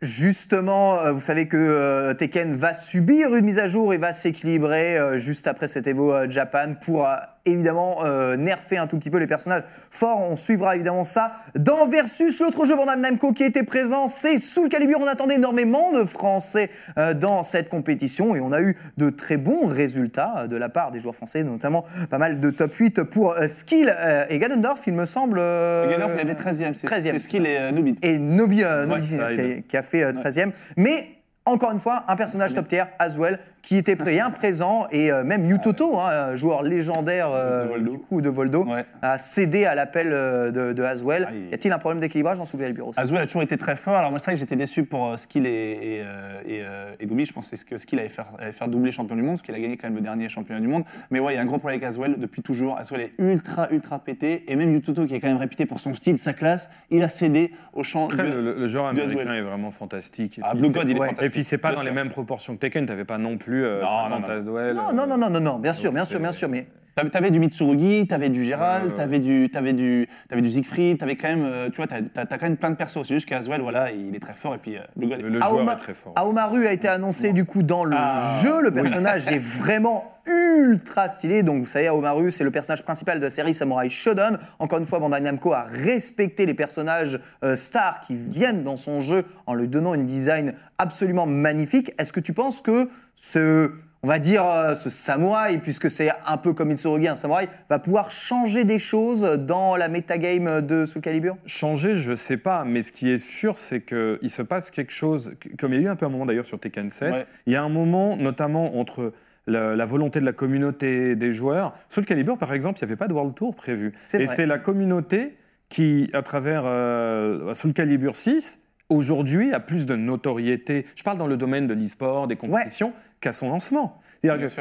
Justement, 0.01 1.11
vous 1.13 1.21
savez 1.21 1.47
que 1.47 1.57
euh, 1.57 2.13
Tekken 2.13 2.55
va 2.55 2.73
subir 2.73 3.33
une 3.35 3.45
mise 3.45 3.59
à 3.59 3.67
jour 3.67 3.93
et 3.93 3.97
va 3.97 4.13
s'équilibrer 4.13 4.97
euh, 4.97 5.17
juste 5.17 5.47
après 5.47 5.67
cet 5.67 5.87
Evo 5.87 6.29
Japan 6.29 6.75
pour 6.79 7.07
évidemment 7.45 7.99
euh, 8.03 8.35
nerfer 8.35 8.77
un 8.77 8.87
tout 8.87 8.97
petit 8.97 9.09
peu 9.09 9.17
les 9.17 9.27
personnages 9.27 9.63
forts. 9.89 10.21
On 10.29 10.35
suivra 10.35 10.75
évidemment 10.75 11.03
ça 11.03 11.37
dans 11.55 11.87
Versus, 11.87 12.39
l'autre 12.39 12.65
jeu 12.65 12.75
Bandai 12.75 12.95
Namco 12.97 13.31
qui 13.31 13.43
était 13.43 13.63
présent, 13.63 14.07
c'est 14.07 14.39
Soul 14.39 14.69
Calibur. 14.69 14.97
On 15.01 15.07
attendait 15.07 15.35
énormément 15.35 15.91
de 15.91 16.03
Français 16.03 16.69
euh, 16.97 17.13
dans 17.13 17.43
cette 17.43 17.69
compétition 17.69 18.35
et 18.35 18.41
on 18.41 18.51
a 18.51 18.61
eu 18.61 18.75
de 18.97 19.09
très 19.09 19.37
bons 19.37 19.67
résultats 19.67 20.33
euh, 20.37 20.47
de 20.47 20.57
la 20.57 20.69
part 20.69 20.91
des 20.91 20.99
joueurs 20.99 21.15
français, 21.15 21.43
notamment 21.43 21.85
pas 22.09 22.17
mal 22.17 22.39
de 22.39 22.49
top 22.49 22.73
8 22.73 23.03
pour 23.03 23.33
euh, 23.33 23.47
Skill 23.47 23.95
et 24.29 24.39
Ganondorf, 24.39 24.81
il 24.87 24.93
me 24.93 25.05
semble. 25.05 25.37
Ganondorf, 25.37 26.11
il 26.15 26.21
avait 26.21 26.35
13 26.35 26.63
e 26.63 26.65
c'est 26.73 26.87
13e. 26.87 27.11
c'est 27.11 27.19
Skill 27.19 27.45
et 27.45 27.71
Nubit. 27.71 27.97
et 28.01 28.17
Nobi, 28.17 28.63
Ouais, 28.63 29.01
qui, 29.01 29.15
a, 29.19 29.31
aide. 29.31 29.67
qui 29.67 29.77
a 29.77 29.83
fait 29.83 30.03
euh, 30.03 30.13
13e. 30.13 30.51
Mais 30.77 31.07
encore 31.45 31.71
une 31.71 31.79
fois, 31.79 32.03
un 32.07 32.15
personnage 32.15 32.53
top 32.53 32.67
tier, 32.67 32.83
Aswell, 32.99 33.39
qui 33.61 33.77
était 33.77 33.95
bien 33.95 34.29
présent 34.31 34.85
et 34.91 35.11
euh, 35.11 35.23
même 35.23 35.45
Yutoto, 35.49 35.99
hein, 35.99 36.09
euh, 36.11 36.35
joueur 36.37 36.61
légendaire 36.61 37.29
euh, 37.31 37.63
De 37.65 37.69
Voldo. 37.69 37.91
du 37.93 37.97
coup 37.99 38.21
de 38.21 38.29
Voldo, 38.29 38.63
Ouais. 38.65 38.85
a 39.01 39.17
cédé 39.17 39.65
à 39.65 39.73
l'appel 39.73 40.11
euh, 40.13 40.51
de, 40.51 40.73
de 40.73 40.83
Aswell. 40.83 41.25
Aïe. 41.29 41.47
Y 41.51 41.53
a-t-il 41.55 41.71
un 41.73 41.79
problème 41.79 41.99
d'équilibrage 41.99 42.37
dans 42.37 42.45
Calibur 42.45 42.87
aussi 42.89 42.99
Azul 42.99 43.17
a 43.17 43.25
toujours 43.25 43.41
été 43.41 43.57
très 43.57 43.75
fort. 43.75 43.95
Alors 43.95 44.11
moi, 44.11 44.19
c'est 44.19 44.25
vrai 44.25 44.33
que 44.35 44.39
j'étais 44.39 44.55
déçu 44.55 44.83
pour 44.85 45.17
Skill 45.17 45.45
et, 45.47 46.03
et, 46.45 46.53
et, 46.57 46.63
et 46.99 47.05
Doumi. 47.07 47.25
Je 47.25 47.33
pensais 47.33 47.55
que 47.67 47.77
Skill 47.77 47.99
allait 47.99 48.09
faire, 48.09 48.27
allait 48.39 48.51
faire 48.51 48.67
doubler 48.67 48.91
champion 48.91 49.15
du 49.15 49.21
monde, 49.23 49.31
parce 49.35 49.41
qu'il 49.41 49.55
a 49.55 49.59
gagné 49.59 49.77
quand 49.77 49.87
même 49.87 49.95
le 49.95 50.01
dernier 50.01 50.29
championnat 50.29 50.61
du 50.61 50.67
monde. 50.67 50.83
Mais 51.09 51.19
ouais, 51.19 51.33
il 51.33 51.35
y 51.35 51.39
a 51.39 51.41
un 51.41 51.45
gros 51.45 51.57
problème 51.57 51.79
avec 51.79 51.89
Aswell 51.89 52.15
depuis 52.19 52.41
toujours. 52.43 52.77
Aswell 52.77 53.01
est 53.01 53.13
ultra, 53.17 53.67
ultra 53.71 53.97
pété. 53.99 54.45
Et 54.47 54.55
même 54.55 54.71
Yutoto, 54.73 55.05
qui 55.05 55.15
est 55.15 55.19
quand 55.19 55.27
même 55.27 55.37
réputé 55.37 55.65
pour 55.65 55.79
son 55.79 55.93
style, 55.95 56.17
sa 56.19 56.33
classe, 56.33 56.69
il 56.91 57.01
a 57.03 57.09
cédé 57.09 57.51
au 57.73 57.83
champ 57.83 58.05
Après, 58.05 58.23
du- 58.23 58.29
le, 58.29 58.41
le- 58.41 58.67
de 58.67 58.77
américain 58.77 59.19
Aswell. 59.21 59.35
est 59.37 59.41
vraiment 59.41 59.71
fantastique. 59.71 60.39
Ah, 60.43 60.53
Blue 60.53 60.69
God, 60.69 60.87
il 60.87 60.95
est 60.97 60.99
ouais. 60.99 61.07
fantastique. 61.07 61.34
Puis 61.35 61.43
c'est 61.43 61.57
pas 61.57 61.71
dans 61.73 61.81
les 61.81 61.87
sûr. 61.87 61.93
mêmes 61.95 62.09
proportions 62.09 62.55
que 62.55 62.59
Tekken, 62.61 62.85
t'avais 62.85 63.05
pas 63.05 63.17
non 63.17 63.37
plus 63.37 63.65
euh, 63.65 63.81
Non, 63.81 63.87
50 63.87 64.09
non, 64.09 64.27
non. 64.27 64.33
Aswell, 64.39 64.75
non, 64.75 64.89
euh, 64.89 64.93
non, 64.93 65.17
non, 65.17 65.29
non, 65.29 65.39
non, 65.39 65.59
bien 65.59 65.73
sûr, 65.73 65.85
donc 65.85 65.95
bien 65.95 66.05
sûr, 66.05 66.19
bien 66.19 66.31
sûr, 66.31 66.47
mais 66.49 66.67
T'avais 66.95 67.09
t'avais 67.09 67.29
du 67.29 67.39
Mitsurugi, 67.41 68.07
t'avais 68.07 68.29
du 68.29 68.45
Gérald, 68.45 68.85
Ouais, 68.85 68.91
ouais. 68.91 68.97
t'avais 68.97 69.19
du, 69.19 69.49
t'avais 69.51 69.73
du, 69.73 70.07
t'avais 70.29 70.41
du 70.41 70.49
Siegfried, 70.49 70.97
t'avais 70.97 71.17
quand 71.17 71.27
même, 71.27 71.43
euh, 71.43 71.69
tu 71.69 71.75
vois, 71.75 71.87
t'as 71.87 72.01
t'as- 72.01 72.25
t'as 72.25 72.37
quand 72.37 72.45
même 72.45 72.55
plein 72.55 72.69
de 72.69 72.75
persos. 72.77 72.99
C'est 73.03 73.15
juste 73.15 73.27
qu'Aswell, 73.27 73.59
voilà, 73.59 73.91
il 73.91 74.15
est 74.15 74.19
très 74.19 74.31
fort 74.31 74.55
et 74.55 74.59
puis 74.59 74.77
euh, 74.77 74.81
Le, 74.97 75.07
le 75.29 75.39
Aoma- 75.39 75.49
joueur 75.49 75.71
est 75.73 75.81
très 75.81 75.93
fort. 75.93 76.13
Aomaru 76.15 76.65
a 76.67 76.71
été 76.71 76.87
annoncé 76.87 77.33
du 77.33 77.43
coup 77.43 77.63
dans 77.63 77.83
le 77.83 77.97
Ah, 77.99 78.39
jeu. 78.41 78.61
Le 78.61 78.71
personnage 78.71 79.27
est 79.27 79.39
vraiment 79.39 80.09
ultra 80.25 81.09
stylé. 81.09 81.43
Donc 81.43 81.63
vous 81.63 81.69
savez, 81.69 81.87
Aomaru, 81.87 82.31
c'est 82.31 82.45
le 82.45 82.51
personnage 82.51 82.83
principal 82.83 83.19
de 83.19 83.25
la 83.25 83.29
série 83.29 83.53
Samurai 83.53 83.89
Shodown. 83.89 84.39
Encore 84.59 84.79
une 84.79 84.85
fois, 84.85 84.99
Bandai 84.99 85.19
Namco 85.19 85.51
a 85.51 85.63
respecté 85.63 86.45
les 86.45 86.53
personnages 86.53 87.19
euh, 87.43 87.57
stars 87.57 88.01
qui 88.07 88.15
viennent 88.15 88.63
dans 88.63 88.77
son 88.77 89.01
jeu 89.01 89.25
en 89.47 89.53
lui 89.53 89.67
donnant 89.67 89.95
une 89.95 90.05
design 90.05 90.53
absolument 90.77 91.25
magnifique. 91.25 91.91
Est-ce 91.99 92.13
que 92.13 92.21
tu 92.21 92.31
penses 92.31 92.61
que 92.61 92.89
ce 93.15 93.71
on 94.05 94.07
va 94.07 94.19
dire 94.19 94.45
euh, 94.45 94.75
ce 94.75 94.91
samouraï, 94.91 95.57
puisque 95.57 95.89
c'est 95.89 96.11
un 96.27 96.37
peu 96.37 96.53
comme 96.53 96.69
Itsurugi, 96.69 97.07
un 97.07 97.15
samouraï, 97.15 97.49
va 97.71 97.79
pouvoir 97.79 98.11
changer 98.11 98.63
des 98.63 98.77
choses 98.77 99.21
dans 99.23 99.75
la 99.75 99.87
metagame 99.87 100.61
de 100.61 100.85
Soul 100.85 101.01
Calibur? 101.01 101.37
Changer, 101.47 101.95
je 101.95 102.13
sais 102.13 102.37
pas, 102.37 102.65
mais 102.65 102.83
ce 102.83 102.91
qui 102.91 103.09
est 103.09 103.17
sûr, 103.17 103.57
c'est 103.57 103.81
qu'il 103.81 104.29
se 104.29 104.43
passe 104.43 104.69
quelque 104.69 104.91
chose, 104.93 105.31
comme 105.57 105.73
il 105.73 105.81
y 105.81 105.83
a 105.83 105.87
eu 105.87 105.89
un 105.89 105.95
peu 105.95 106.05
un 106.05 106.09
moment 106.09 106.27
d'ailleurs 106.27 106.45
sur 106.45 106.59
Tekken 106.59 106.91
7, 106.91 107.11
Ouais. 107.13 107.25
il 107.47 107.53
y 107.53 107.55
a 107.55 107.63
un 107.63 107.69
moment 107.69 108.15
notamment 108.15 108.77
entre 108.79 109.11
la, 109.47 109.75
la 109.75 109.85
volonté 109.87 110.19
de 110.19 110.25
la 110.25 110.33
communauté 110.33 111.15
des 111.15 111.31
joueurs. 111.31 111.73
Soul 111.89 112.05
Calibur, 112.05 112.37
par 112.37 112.53
exemple, 112.53 112.77
il 112.79 112.85
n'y 112.85 112.89
avait 112.89 112.97
pas 112.97 113.07
de 113.07 113.13
World 113.13 113.33
Tour 113.33 113.55
prévu. 113.55 113.93
Et 114.13 114.27
c'est 114.27 114.45
la 114.45 114.59
communauté 114.59 115.35
qui, 115.67 116.11
à 116.13 116.21
travers 116.21 116.61
euh, 116.65 117.53
Soul 117.55 117.73
Calibur 117.73 118.15
6, 118.15 118.59
aujourd'hui 118.89 119.53
a 119.53 119.59
plus 119.59 119.85
de 119.85 119.95
notoriété. 119.95 120.85
Je 120.95 121.03
parle 121.03 121.17
dans 121.17 121.27
le 121.27 121.37
domaine 121.37 121.67
de 121.67 121.73
l'e-sport, 121.73 122.27
des 122.27 122.35
compétitions, 122.35 122.93
qu'à 123.21 123.31
son 123.31 123.49
lancement. 123.49 123.99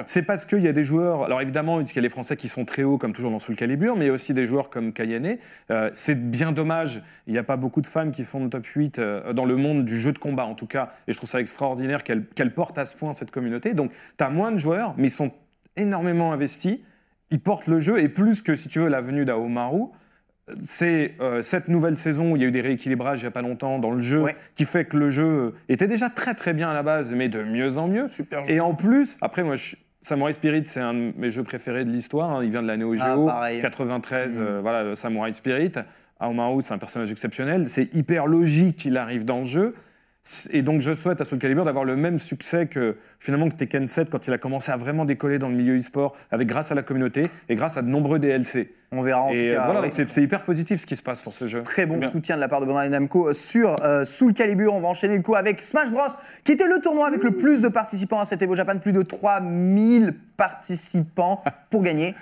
C'est 0.07 0.23
parce 0.23 0.45
qu'il 0.45 0.61
y 0.61 0.69
a 0.69 0.73
des 0.73 0.85
joueurs. 0.85 1.25
Alors 1.25 1.41
évidemment, 1.41 1.81
il 1.81 1.87
y 1.87 1.99
a 1.99 2.03
les 2.03 2.09
Français 2.09 2.37
qui 2.37 2.49
sont 2.49 2.65
très 2.65 2.83
hauts, 2.83 2.99
comme 2.99 3.13
toujours 3.13 3.31
dans 3.31 3.39
Soul 3.39 3.57
Calibur, 3.57 3.97
mais 3.97 4.05
il 4.05 4.09
y 4.09 4.11
a 4.11 4.15
aussi 4.15 4.35
des 4.35 4.47
joueurs 4.47 4.69
comme 4.69 4.93
Kayane. 4.93 5.39
Euh, 5.71 5.91
c'est 5.93 6.31
bien 6.31 6.53
dommage. 6.53 7.03
Il 7.27 7.33
n'y 7.33 7.39
a 7.39 7.43
pas 7.43 7.57
beaucoup 7.57 7.81
de 7.81 7.87
femmes 7.87 8.11
qui 8.11 8.25
font 8.25 8.45
le 8.45 8.51
top 8.51 8.67
8 8.67 8.99
euh, 8.99 9.33
dans 9.33 9.45
le 9.45 9.57
monde 9.57 9.85
du 9.85 9.99
jeu 9.99 10.13
de 10.13 10.19
combat, 10.19 10.45
en 10.45 10.55
tout 10.55 10.67
cas. 10.67 10.93
Et 11.09 11.13
je 11.13 11.17
trouve 11.17 11.29
ça 11.29 11.41
extraordinaire 11.41 12.05
qu'elles 12.05 12.27
qu'elles 12.27 12.53
portent 12.55 12.79
à 12.79 12.85
ce 12.85 12.97
point 12.97 13.15
cette 13.15 13.31
communauté. 13.31 13.75
Donc, 13.75 13.93
tu 14.19 14.25
as 14.25 14.31
moins 14.31 14.53
de 14.53 14.57
joueurs, 14.57 14.95
mais 14.97 15.09
ils 15.09 15.13
sont 15.13 15.33
énormément 15.77 16.33
investis. 16.33 16.79
Ils 17.31 17.41
portent 17.41 17.67
le 17.67 17.81
jeu, 17.81 18.03
et 18.03 18.09
plus 18.09 18.43
que, 18.43 18.55
si 18.55 18.69
tu 18.69 18.81
veux, 18.81 18.89
la 18.89 19.01
venue 19.01 19.25
d'Aomaru, 19.25 19.89
c'est 20.61 21.15
euh, 21.21 21.43
cette 21.43 21.69
nouvelle 21.69 21.97
saison 21.97 22.33
où 22.33 22.37
il 22.37 22.43
y 22.43 22.45
a 22.45 22.49
eu 22.49 22.53
des 22.53 22.61
rééquilibrages 22.61 23.21
il 23.21 23.23
n'y 23.23 23.29
a 23.29 23.31
pas 23.31 23.43
longtemps 23.43 23.79
dans 23.79 23.91
le 23.91 24.01
jeu, 24.01 24.23
Ouais. 24.23 24.37
qui 24.55 24.65
fait 24.65 24.85
que 24.85 24.97
le 24.97 25.09
jeu 25.11 25.55
était 25.69 25.87
déjà 25.87 26.11
très 26.11 26.35
très 26.35 26.53
bien 26.53 26.69
à 26.71 26.75
la 26.75 26.83
base, 26.83 27.15
mais 27.15 27.29
de 27.29 27.43
mieux 27.43 27.79
en 27.79 27.89
mieux. 27.89 28.09
super. 28.09 28.43
Et 28.49 28.61
en 28.61 28.75
plus, 28.75 29.17
après, 29.21 29.43
moi, 29.43 29.57
je- 29.57 29.77
Samurai 30.01 30.35
Spirit, 30.35 30.67
c'est 30.67 30.81
un 30.81 30.93
de 30.93 31.13
mes 31.17 31.31
jeux 31.31 31.45
préférés 31.45 31.87
de 31.87 31.91
l'histoire. 31.91 32.31
hein. 32.31 32.45
Il 32.45 32.51
vient 32.51 32.63
de 32.63 32.67
la 32.67 32.77
Neo 32.77 32.95
Ah, 33.01 33.15
Geo, 33.15 33.25
pareil. 33.25 33.61
93, 33.63 34.37
euh, 34.39 34.61
voilà, 34.61 34.95
Samurai 34.95 35.33
Spirit. 35.33 35.73
Aomaru, 36.21 36.61
c'est 36.63 36.75
un 36.75 36.79
personnage 36.79 37.11
exceptionnel. 37.11 37.69
C'est 37.69 37.93
hyper 37.95 38.27
logique 38.27 38.77
qu'il 38.77 38.99
arrive 38.99 39.25
dans 39.25 39.39
le 39.39 39.45
jeu. 39.47 39.75
Et 40.51 40.63
donc, 40.63 40.81
je 40.81 40.95
souhaite 40.95 41.21
à 41.21 41.25
Soul 41.27 41.39
Calibur 41.39 41.67
d'avoir 41.67 41.85
le 41.85 41.97
même 41.97 42.19
succès 42.19 42.67
que 42.67 42.97
finalement 43.19 43.51
que 43.51 43.57
Tekken 43.57 43.87
7 43.87 44.09
quand 44.09 44.27
il 44.27 44.33
a 44.33 44.39
commencé 44.39 44.73
à 44.73 44.77
vraiment 44.79 45.05
décoller 45.05 45.39
dans 45.39 45.51
le 45.51 45.55
milieu 45.55 45.77
e-sport, 45.77 46.17
avec 46.31 46.49
grâce 46.49 46.73
à 46.73 46.75
la 46.75 46.83
communauté 46.83 47.29
et 47.51 47.55
grâce 47.55 47.77
à 47.77 47.83
de 47.83 47.89
nombreux 47.89 48.19
DLC. 48.19 48.73
On 48.91 49.03
verra 49.03 49.25
en 49.25 49.29
et 49.29 49.33
tout 49.33 49.37
euh, 49.37 49.55
cas. 49.55 49.65
voilà, 49.67 49.81
ouais. 49.83 49.91
c'est 49.93 50.09
c'est 50.09 50.23
hyper 50.23 50.45
positif 50.45 50.81
ce 50.81 50.87
qui 50.87 50.97
se 50.97 51.03
passe 51.03 51.21
pour 51.21 51.33
ce 51.35 51.47
jeu. 51.47 51.63
Très 51.63 51.85
bon 51.85 51.99
Bien. 51.99 52.11
soutien 52.11 52.37
de 52.37 52.41
la 52.41 52.49
part 52.49 52.63
de 52.63 52.67
Bandai 52.67 52.89
Namco 52.89 53.35
sur 53.35 53.83
euh, 53.85 54.07
Soul 54.07 54.33
Calibur. 54.33 54.73
On 54.73 54.81
va 54.81 54.89
enchaîner 54.89 55.17
le 55.17 55.23
coup 55.23 55.35
avec 55.35 55.61
Smash 55.61 55.91
Bros, 55.91 56.03
qui 56.43 56.53
était 56.53 56.69
le 56.69 56.81
tournoi 56.81 57.07
avec 57.07 57.23
le 57.23 57.33
plus 57.33 57.61
de 57.61 57.69
participants 57.69 58.21
à 58.21 58.25
cet 58.25 58.41
Evo 58.41 58.57
Japan, 58.57 58.79
plus 58.79 58.93
de 58.93 59.03
3000 59.03 60.15
participants 60.39 61.43
pour 61.69 61.83
gagner 61.83 62.15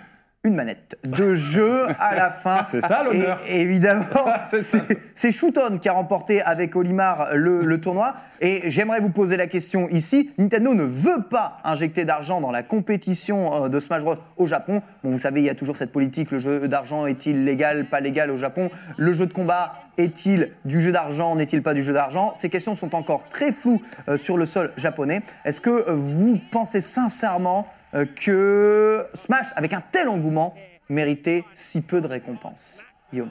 une 0.45 0.57
manette 0.57 0.99
de 1.05 1.35
jeu 1.35 1.87
à 2.01 2.17
la 2.17 2.31
fin. 2.31 2.65
C'est 2.69 2.81
ça, 2.81 3.05
l'honneur. 3.05 3.41
Et 3.47 3.61
évidemment, 3.61 4.05
C'est 5.15 5.31
Shooton 5.31 5.79
qui 5.79 5.89
a 5.89 5.93
remporté 5.93 6.43
avec 6.43 6.75
Olimar 6.75 7.29
le, 7.35 7.65
le 7.65 7.81
tournoi. 7.81 8.15
Et 8.41 8.69
j'aimerais 8.69 8.99
vous 8.99 9.11
poser 9.11 9.37
la 9.37 9.47
question 9.47 9.89
ici. 9.91 10.33
Nintendo 10.39 10.75
ne 10.75 10.83
veut 10.83 11.23
pas 11.31 11.59
injecter 11.63 12.05
d'argent 12.05 12.41
dans 12.41 12.51
la 12.51 12.65
compétition 12.65 13.67
euh, 13.67 13.69
de 13.69 13.79
Smash 13.79 14.03
Bros 14.03 14.17
au 14.37 14.49
Japon. 14.49 14.83
Bon, 15.05 15.13
vous 15.13 15.19
savez, 15.21 15.43
il 15.43 15.47
y 15.47 15.51
a 15.51 15.55
toujours 15.55 15.77
cette 15.77 15.93
politique. 15.93 16.33
Le 16.33 16.41
jeu 16.41 16.67
d'argent 16.67 17.07
est-il 17.07 17.45
légal, 17.45 17.85
pas 17.85 18.01
légal 18.01 18.33
au 18.33 18.37
Japon? 18.37 18.69
Le 18.97 19.13
jeu 19.13 19.27
de 19.27 19.33
combat 19.33 19.75
est-il 19.97 20.51
du 20.65 20.81
jeu 20.81 20.91
d'argent, 20.91 21.37
n'est-il 21.37 21.63
pas 21.63 21.75
du 21.75 21.85
jeu 21.85 21.93
d'argent? 21.93 22.33
Ces 22.35 22.49
questions 22.49 22.75
sont 22.75 22.97
encore 22.97 23.23
très 23.31 23.53
floues 23.53 23.81
euh, 24.09 24.17
sur 24.17 24.37
le 24.37 24.47
sol 24.47 24.73
japonais. 24.77 25.23
Est-ce 25.45 25.61
que 25.61 25.93
vous 25.93 26.41
pensez 26.51 26.81
sincèrement 26.81 27.69
que 28.17 29.07
Smash, 29.15 29.49
avec 29.57 29.73
un 29.73 29.83
tel 29.93 30.09
engouement, 30.09 30.55
méritait 30.89 31.45
si 31.55 31.81
peu 31.81 32.01
de 32.01 32.07
récompenses. 32.07 32.83
Guillaume. 33.13 33.31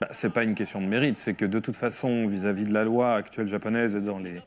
Bah, 0.00 0.08
c'est 0.10 0.32
pas 0.32 0.44
une 0.44 0.54
question 0.54 0.80
de 0.80 0.86
mérite, 0.86 1.18
c'est 1.18 1.34
que 1.34 1.44
de 1.44 1.58
toute 1.58 1.76
façon, 1.76 2.26
vis-à-vis 2.26 2.64
de 2.64 2.72
la 2.72 2.84
loi 2.84 3.14
actuelle 3.14 3.46
japonaise 3.46 3.96
et 3.96 4.00
dans 4.00 4.18
les 4.18 4.40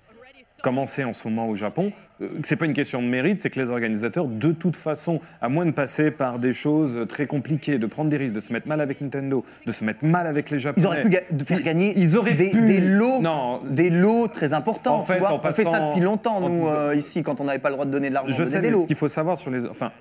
commencées 0.67 1.05
en 1.05 1.13
ce 1.13 1.25
moment 1.29 1.47
au 1.47 1.55
Japon, 1.55 1.93
euh, 2.21 2.27
c'est 2.43 2.57
pas 2.57 2.65
une 2.65 2.73
question 2.73 3.01
de 3.01 3.07
mérite, 3.07 3.39
c'est 3.39 3.49
que 3.49 3.57
les 3.59 3.69
organisateurs, 3.69 4.25
de 4.25 4.51
toute 4.51 4.75
façon, 4.75 5.21
à 5.41 5.47
moins 5.47 5.65
de 5.65 5.71
passer 5.71 6.11
par 6.11 6.39
des 6.39 6.51
choses 6.51 7.07
très 7.07 7.25
compliquées, 7.25 7.77
de 7.77 7.85
prendre 7.85 8.09
des 8.09 8.17
risques, 8.17 8.35
de 8.35 8.41
se 8.41 8.51
mettre 8.51 8.67
mal 8.67 8.81
avec 8.81 8.99
Nintendo, 8.99 9.45
de 9.65 9.71
se 9.71 9.85
mettre 9.85 10.03
mal 10.03 10.27
avec 10.27 10.49
les 10.49 10.59
Japonais. 10.59 10.83
Ils 10.85 10.87
auraient 10.87 11.03
pu 11.03 11.09
ga- 11.09 11.45
faire 11.45 11.61
gagner 11.61 11.93
ils 11.95 12.17
auraient 12.17 12.33
des, 12.33 12.49
pu- 12.49 12.67
des 12.67 12.81
lots, 12.81 13.21
Non. 13.21 13.61
des 13.69 13.89
lots 13.89 14.27
très 14.27 14.51
importants. 14.51 14.95
En 14.97 15.05
fait, 15.05 15.19
vois. 15.19 15.31
en 15.31 15.39
on 15.41 15.53
fait 15.53 15.63
ça 15.63 15.79
depuis 15.89 16.01
longtemps, 16.01 16.41
nous, 16.41 16.67
euh, 16.67 16.93
ici, 16.95 17.23
quand 17.23 17.39
on 17.39 17.45
n'avait 17.45 17.59
pas 17.59 17.69
le 17.69 17.75
droit 17.75 17.85
de 17.85 17.91
donner 17.91 18.09
de 18.09 18.13
l'argent. 18.13 18.35
Je 18.35 18.43
sais, 18.43 18.57
mais 18.57 18.67
des 18.67 18.73
ce 18.73 18.79
lots. 18.81 18.85
qu'il 18.85 18.97
faut 18.97 19.07
savoir 19.07 19.37
sur 19.37 19.49
les, 19.49 19.65
enfin, 19.65 19.91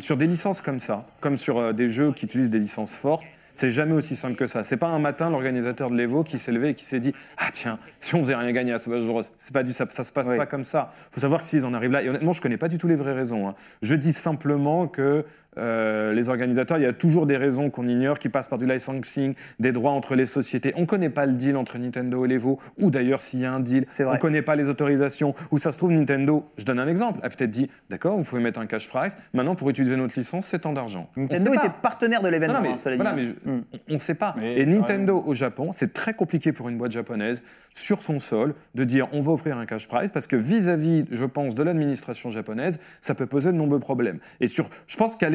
sur 0.00 0.16
des 0.16 0.26
licences 0.26 0.62
comme 0.62 0.78
ça, 0.80 1.04
comme 1.20 1.36
sur 1.36 1.58
euh, 1.58 1.72
des 1.74 1.90
jeux 1.90 2.12
qui 2.12 2.24
utilisent 2.24 2.48
des 2.50 2.58
licences 2.60 2.94
fortes, 2.96 3.24
c'est 3.54 3.70
jamais 3.70 3.92
aussi 3.92 4.16
simple 4.16 4.36
que 4.36 4.46
ça. 4.46 4.64
C'est 4.64 4.76
pas 4.76 4.88
un 4.88 4.98
matin 4.98 5.30
l'organisateur 5.30 5.90
de 5.90 5.96
l'Evo 5.96 6.24
qui 6.24 6.38
s'est 6.38 6.52
levé 6.52 6.70
et 6.70 6.74
qui 6.74 6.84
s'est 6.84 7.00
dit 7.00 7.14
ah 7.38 7.48
tiens 7.52 7.78
si 8.00 8.14
on 8.14 8.20
faisait 8.20 8.34
rien 8.34 8.52
gagner 8.52 8.72
à 8.72 8.78
Smash 8.78 9.04
Bros. 9.04 9.22
C'est 9.36 9.52
pas 9.52 9.62
du 9.62 9.72
ça, 9.72 9.86
ça 9.90 10.04
se 10.04 10.12
passe 10.12 10.28
Oui. 10.28 10.36
pas 10.36 10.46
comme 10.46 10.64
ça. 10.64 10.92
Faut 11.12 11.20
savoir 11.20 11.40
que 11.42 11.46
s'ils 11.46 11.64
en 11.64 11.74
arrivent 11.74 11.92
là 11.92 12.02
et 12.02 12.08
honnêtement 12.08 12.32
je 12.32 12.40
connais 12.40 12.56
pas 12.56 12.68
du 12.68 12.78
tout 12.78 12.88
les 12.88 12.96
vraies 12.96 13.12
raisons. 13.14 13.48
hein. 13.48 13.54
Je 13.82 13.94
dis 13.94 14.12
simplement 14.12 14.86
que 14.88 15.24
euh, 15.58 16.12
les 16.12 16.28
organisateurs, 16.28 16.78
il 16.78 16.82
y 16.82 16.86
a 16.86 16.92
toujours 16.92 17.26
des 17.26 17.36
raisons 17.36 17.70
qu'on 17.70 17.88
ignore 17.88 18.18
qui 18.18 18.28
passent 18.28 18.48
par 18.48 18.58
du 18.58 18.66
licensing, 18.66 19.34
des 19.60 19.72
droits 19.72 19.92
entre 19.92 20.14
les 20.14 20.26
sociétés. 20.26 20.72
On 20.76 20.86
connaît 20.86 21.10
pas 21.10 21.26
le 21.26 21.32
deal 21.32 21.56
entre 21.56 21.78
Nintendo 21.78 22.24
et 22.24 22.28
l'Evo, 22.28 22.58
ou 22.78 22.90
d'ailleurs 22.90 23.20
s'il 23.20 23.40
y 23.40 23.44
a 23.44 23.52
un 23.52 23.60
deal, 23.60 23.86
C'est 23.90 24.04
vrai. 24.04 24.16
on 24.16 24.18
connaît 24.18 24.42
pas 24.42 24.56
les 24.56 24.68
autorisations. 24.68 25.34
Ou 25.50 25.58
ça 25.58 25.70
se 25.72 25.78
trouve 25.78 25.92
Nintendo, 25.92 26.44
je 26.58 26.64
donne 26.64 26.78
un 26.80 26.88
exemple, 26.88 27.20
a 27.22 27.30
peut-être 27.30 27.50
dit 27.50 27.70
d'accord, 27.90 28.16
vous 28.16 28.24
pouvez 28.24 28.42
mettre 28.42 28.60
un 28.60 28.66
cash 28.66 28.88
price. 28.88 29.16
Maintenant 29.32 29.54
pour 29.54 29.70
utiliser 29.70 29.96
notre 29.96 30.18
licence, 30.18 30.46
c'est 30.46 30.60
tant 30.60 30.72
d'argent. 30.72 31.08
Nintendo 31.16 31.52
était 31.52 31.62
pas. 31.62 31.68
partenaire 31.82 32.22
de 32.22 32.28
l'événement, 32.28 32.54
Non, 32.54 32.60
non, 32.60 32.66
mais, 32.68 32.72
hein, 32.74 32.76
cela 32.76 32.96
dit. 32.96 33.02
voilà, 33.02 33.16
mais 33.16 33.24
je- 33.24 33.50
Mm. 33.50 33.62
on 33.90 33.92
ne 33.94 33.98
sait 33.98 34.14
pas. 34.14 34.34
Mais, 34.38 34.54
et 34.54 34.58
ouais. 34.60 34.66
Nintendo 34.66 35.22
au 35.26 35.34
Japon, 35.34 35.70
c'est 35.72 35.92
très 35.92 36.14
compliqué 36.14 36.52
pour 36.52 36.68
une 36.68 36.78
boîte 36.78 36.92
japonaise 36.92 37.42
sur 37.76 38.02
son 38.02 38.20
sol 38.20 38.54
de 38.76 38.84
dire 38.84 39.08
on 39.12 39.20
va 39.20 39.32
offrir 39.32 39.58
un 39.58 39.66
cash 39.66 39.88
prize 39.88 40.12
parce 40.12 40.26
que 40.28 40.36
vis-à-vis, 40.36 41.06
je 41.10 41.24
pense, 41.24 41.54
de 41.56 41.62
l'administration 41.62 42.30
japonaise, 42.30 42.78
ça 43.00 43.14
peut 43.14 43.26
poser 43.26 43.50
de 43.52 43.56
nombreux 43.56 43.80
problèmes. 43.80 44.18
Et 44.40 44.46
sur, 44.46 44.68
je 44.86 44.96
pense 44.96 45.16
qu'à 45.16 45.28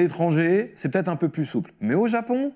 c'est 0.75 0.91
peut-être 0.91 1.09
un 1.09 1.15
peu 1.15 1.29
plus 1.29 1.45
souple. 1.45 1.71
Mais 1.79 1.95
au 1.95 2.07
Japon, 2.07 2.53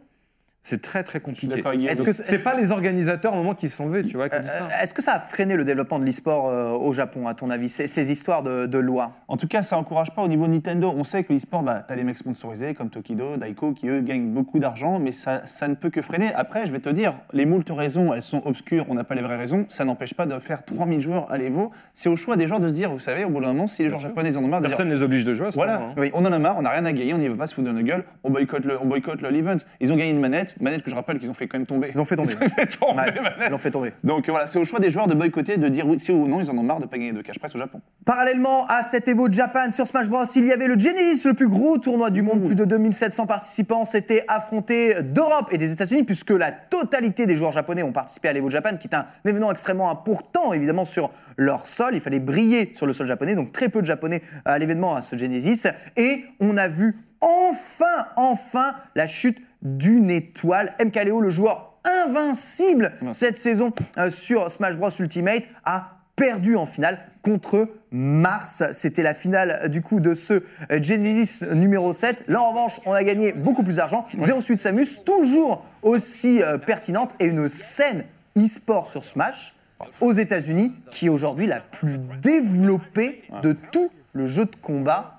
c'est 0.65 0.81
très 0.81 1.03
très 1.03 1.19
compliqué. 1.19 1.61
Est-ce 1.87 1.97
Donc, 1.99 2.07
que 2.07 2.13
c'est 2.13 2.35
est-ce- 2.35 2.43
pas 2.43 2.55
les 2.55 2.71
organisateurs 2.71 3.33
au 3.33 3.35
moment 3.35 3.53
qui 3.53 3.67
se 3.67 3.75
sont 3.75 3.87
levés, 3.87 4.03
tu 4.07 4.15
vois, 4.15 4.29
qui 4.29 4.39
disent 4.39 4.47
ça. 4.49 4.63
Euh, 4.63 4.81
Est-ce 4.83 4.93
que 4.93 5.01
ça 5.01 5.13
a 5.15 5.19
freiné 5.19 5.55
le 5.55 5.65
développement 5.65 5.99
de 5.99 6.05
l'e-sport 6.05 6.47
euh, 6.47 6.69
au 6.71 6.93
Japon, 6.93 7.27
à 7.27 7.33
ton 7.33 7.49
avis, 7.49 7.67
ces, 7.67 7.85
ces 7.87 8.11
histoires 8.11 8.43
de, 8.43 8.65
de 8.65 8.77
loi 8.77 9.11
En 9.27 9.35
tout 9.35 9.47
cas, 9.47 9.61
ça 9.61 9.77
encourage 9.77 10.11
pas 10.11 10.21
au 10.21 10.27
niveau 10.29 10.47
Nintendo. 10.47 10.93
On 10.95 11.03
sait 11.03 11.25
que 11.25 11.33
l'e-sport, 11.33 11.63
bah, 11.63 11.83
tu 11.85 11.91
as 11.91 11.97
les 11.97 12.05
mecs 12.05 12.17
sponsorisés 12.17 12.73
comme 12.73 12.89
Tokido, 12.89 13.35
Daiko, 13.35 13.73
qui 13.73 13.89
eux 13.89 13.99
gagnent 13.99 14.29
beaucoup 14.29 14.59
d'argent, 14.59 14.99
mais 14.99 15.11
ça, 15.11 15.41
ça 15.43 15.67
ne 15.67 15.75
peut 15.75 15.89
que 15.89 16.01
freiner. 16.01 16.33
Après, 16.33 16.65
je 16.65 16.71
vais 16.71 16.79
te 16.79 16.89
dire, 16.89 17.13
les 17.33 17.45
moultes 17.45 17.69
raisons, 17.69 18.13
elles 18.13 18.21
sont 18.21 18.41
obscures, 18.47 18.85
on 18.87 18.93
n'a 18.95 19.03
pas 19.03 19.15
les 19.15 19.21
vraies 19.21 19.35
raisons. 19.37 19.65
Ça 19.67 19.83
n'empêche 19.83 20.13
pas 20.13 20.25
de 20.25 20.39
faire 20.39 20.63
3000 20.63 21.01
joueurs 21.01 21.29
à 21.29 21.37
l'Evo. 21.37 21.71
C'est 21.93 22.07
au 22.07 22.15
choix 22.15 22.37
des 22.37 22.47
joueurs 22.47 22.61
de 22.61 22.69
se 22.69 22.73
dire, 22.73 22.89
vous 22.89 22.99
savez, 22.99 23.25
au 23.25 23.29
bout 23.29 23.41
d'un 23.41 23.47
moment, 23.47 23.67
si 23.67 23.83
les 23.83 23.89
joueurs 23.89 23.99
japonais 24.01 24.29
ils 24.29 24.37
en 24.37 24.43
ont 24.43 24.47
marre 24.47 24.61
de 24.61 24.67
Personne 24.67 24.87
ne 24.87 24.95
les 24.95 25.01
oblige 25.01 25.25
de 25.25 25.33
jouer 25.33 25.47
à 25.47 25.51
ce 25.51 25.55
voilà, 25.55 25.79
moment, 25.79 25.89
hein. 25.91 25.95
Oui. 25.97 26.09
on 26.13 26.23
en 26.25 26.31
a 26.31 26.39
marre, 26.39 26.55
on 26.57 26.61
n'a 26.61 26.69
rien 26.69 26.85
à 26.85 26.93
gagner, 26.93 27.13
on 27.13 27.17
n'y 27.17 27.27
va 27.27 27.35
pas 27.35 27.47
se 27.47 27.53
foutre 27.55 27.67
dans 27.67 27.73
la 27.73 27.83
gueule, 27.83 28.05
on 28.23 28.29
boycotte 28.29 28.63
le, 28.63 28.81
on 28.81 28.85
boycotte 28.85 29.21
le 29.21 29.29
l'event. 29.29 29.57
Ils 29.81 29.91
ont 29.91 29.97
gagné 29.97 30.11
une 30.11 30.21
manette, 30.21 30.52
manette 30.59 30.83
que 30.83 30.89
je 30.89 30.95
rappelle 30.95 31.19
qu'ils 31.19 31.29
ont 31.29 31.33
fait 31.33 31.47
quand 31.47 31.57
même 31.57 31.65
tomber. 31.65 31.91
Ils 31.93 31.99
ont 31.99 32.05
fait 32.05 32.15
tomber. 32.15 32.31
Ils 32.39 32.45
ont 32.45 32.49
fait 32.49 32.67
tomber, 32.67 33.01
Ouais, 33.01 33.21
manette. 33.21 33.33
Ils 33.45 33.51
l'ont 33.51 33.57
fait 33.57 33.71
tomber. 33.71 33.93
Donc 34.03 34.29
voilà, 34.29 34.47
c'est 34.47 34.59
au 34.59 34.65
choix 34.65 34.79
des 34.79 34.89
joueurs 34.89 35.07
de 35.07 35.15
boycotter, 35.15 35.57
de 35.57 35.67
dire 35.67 35.87
oui, 35.87 35.99
si 35.99 36.11
ou 36.11 36.27
non, 36.27 36.41
ils 36.41 36.49
en 36.49 36.57
ont 36.57 36.63
marre 36.63 36.79
de 36.79 36.85
pas 36.85 36.97
gagner 36.97 37.13
de 37.13 37.21
cash 37.21 37.39
prize 37.39 37.55
au 37.55 37.59
Japon. 37.59 37.81
Parallèlement 38.05 38.65
à 38.67 38.83
cet 38.83 39.07
Evo 39.07 39.31
Japan 39.31 39.71
sur 39.71 39.87
Smash 39.87 40.09
Bros, 40.09 40.25
il 40.35 40.45
y 40.45 40.51
avait 40.51 40.67
le 40.67 40.77
Genesis, 40.77 41.27
le 41.27 41.33
plus 41.33 41.47
gros 41.47 41.77
tournoi 41.77 42.09
du 42.09 42.21
monde. 42.21 42.45
Plus 42.45 42.55
de 42.55 42.65
2700 42.65 43.25
participants 43.25 43.85
s'étaient 43.85 44.25
affrontés 44.27 45.01
d'Europe 45.01 45.47
et 45.51 45.57
des 45.57 45.71
États-Unis, 45.71 46.03
puisque 46.03 46.31
la 46.31 46.51
totalité 46.51 47.25
des 47.25 47.35
joueurs 47.35 47.51
japonais 47.51 47.83
ont 47.83 47.91
participé 47.93 48.27
à 48.29 48.33
l'Evo 48.33 48.49
Japan, 48.49 48.77
qui 48.77 48.87
est 48.87 48.95
un 48.95 49.05
événement 49.25 49.51
extrêmement 49.51 49.89
important, 49.89 50.53
évidemment, 50.53 50.85
sur 50.85 51.11
leur 51.37 51.67
sol. 51.67 51.91
Il 51.93 52.01
fallait 52.01 52.19
briller 52.19 52.73
sur 52.75 52.85
le 52.85 52.93
sol 52.93 53.07
japonais, 53.07 53.35
donc 53.35 53.51
très 53.51 53.69
peu 53.69 53.81
de 53.81 53.87
Japonais 53.87 54.21
à 54.45 54.57
l'événement, 54.57 54.95
à 54.95 55.01
ce 55.01 55.17
Genesis. 55.17 55.63
Et 55.97 56.25
on 56.39 56.57
a 56.57 56.67
vu 56.67 56.95
enfin, 57.21 58.07
enfin, 58.15 58.75
la 58.95 59.07
chute 59.07 59.37
d'une 59.63 60.11
étoile. 60.11 60.75
MKLeo, 60.83 61.19
le 61.19 61.31
joueur 61.31 61.73
invincible 61.83 62.93
cette 63.11 63.37
saison 63.37 63.73
euh, 63.97 64.11
sur 64.11 64.51
Smash 64.51 64.77
Bros 64.77 64.91
Ultimate, 64.99 65.43
a 65.65 65.97
perdu 66.15 66.55
en 66.55 66.65
finale 66.65 66.99
contre 67.23 67.69
Mars. 67.91 68.63
C'était 68.73 69.03
la 69.03 69.13
finale 69.13 69.61
euh, 69.63 69.67
du 69.67 69.81
coup 69.81 69.99
de 69.99 70.13
ce 70.13 70.33
euh, 70.33 70.81
Genesis 70.81 71.43
numéro 71.53 71.93
7. 71.93 72.25
Là 72.27 72.41
en 72.41 72.49
revanche, 72.49 72.79
on 72.85 72.91
a 72.91 73.03
gagné 73.03 73.31
beaucoup 73.31 73.63
plus 73.63 73.77
d'argent. 73.77 74.05
Zero 74.21 74.41
Suite 74.41 74.59
Samus, 74.59 74.99
toujours 75.05 75.65
aussi 75.81 76.41
euh, 76.41 76.57
pertinente 76.57 77.11
et 77.19 77.25
une 77.25 77.47
scène 77.47 78.03
e-sport 78.37 78.87
sur 78.87 79.05
Smash 79.05 79.55
aux 80.01 80.11
États-Unis 80.11 80.75
qui 80.91 81.07
est 81.07 81.09
aujourd'hui 81.09 81.45
la 81.47 81.59
plus 81.59 81.99
développée 82.21 83.23
de 83.41 83.53
tout 83.71 83.89
le 84.13 84.27
jeu 84.27 84.45
de 84.45 84.55
combat. 84.61 85.12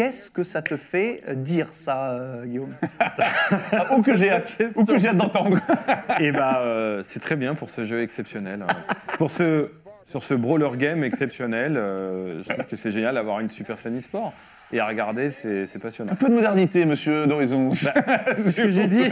Qu'est-ce 0.00 0.30
que 0.30 0.44
ça 0.44 0.62
te 0.62 0.78
fait 0.78 1.20
euh, 1.28 1.34
dire 1.34 1.66
ça, 1.72 2.12
euh, 2.12 2.46
Guillaume? 2.46 2.72
Ah, 3.70 3.94
ou 3.94 4.00
que 4.00 4.16
j'ai 4.16 4.30
hâte, 4.30 4.56
ou 4.74 4.86
que 4.86 4.98
j'ai 4.98 5.08
hâte 5.08 5.18
d'entendre. 5.18 5.58
Et 6.18 6.32
bah, 6.32 6.62
euh, 6.62 7.02
c'est 7.04 7.20
très 7.20 7.36
bien 7.36 7.54
pour 7.54 7.68
ce 7.68 7.84
jeu 7.84 8.00
exceptionnel. 8.02 8.62
hein. 8.62 8.94
pour 9.18 9.30
ce, 9.30 9.68
sur 10.06 10.22
ce 10.22 10.32
brawler 10.32 10.70
game 10.78 11.04
exceptionnel, 11.04 11.76
euh, 11.76 12.42
je 12.42 12.48
trouve 12.48 12.64
que 12.64 12.76
c'est 12.76 12.90
génial 12.92 13.16
d'avoir 13.16 13.40
une 13.40 13.50
super 13.50 13.78
scène 13.78 13.98
e-sport. 13.98 14.32
Et 14.72 14.80
à 14.80 14.86
regarder, 14.86 15.28
c'est 15.28 15.66
passionnant. 15.82 16.12
Un 16.12 16.16
peu 16.16 16.30
de 16.30 16.34
modernité, 16.34 16.86
monsieur 16.86 17.26
d'Horizon. 17.26 17.70
C'est 17.74 17.92
ce 18.38 18.56
que 18.62 18.70
j'ai 18.70 18.86
dit. 18.86 19.10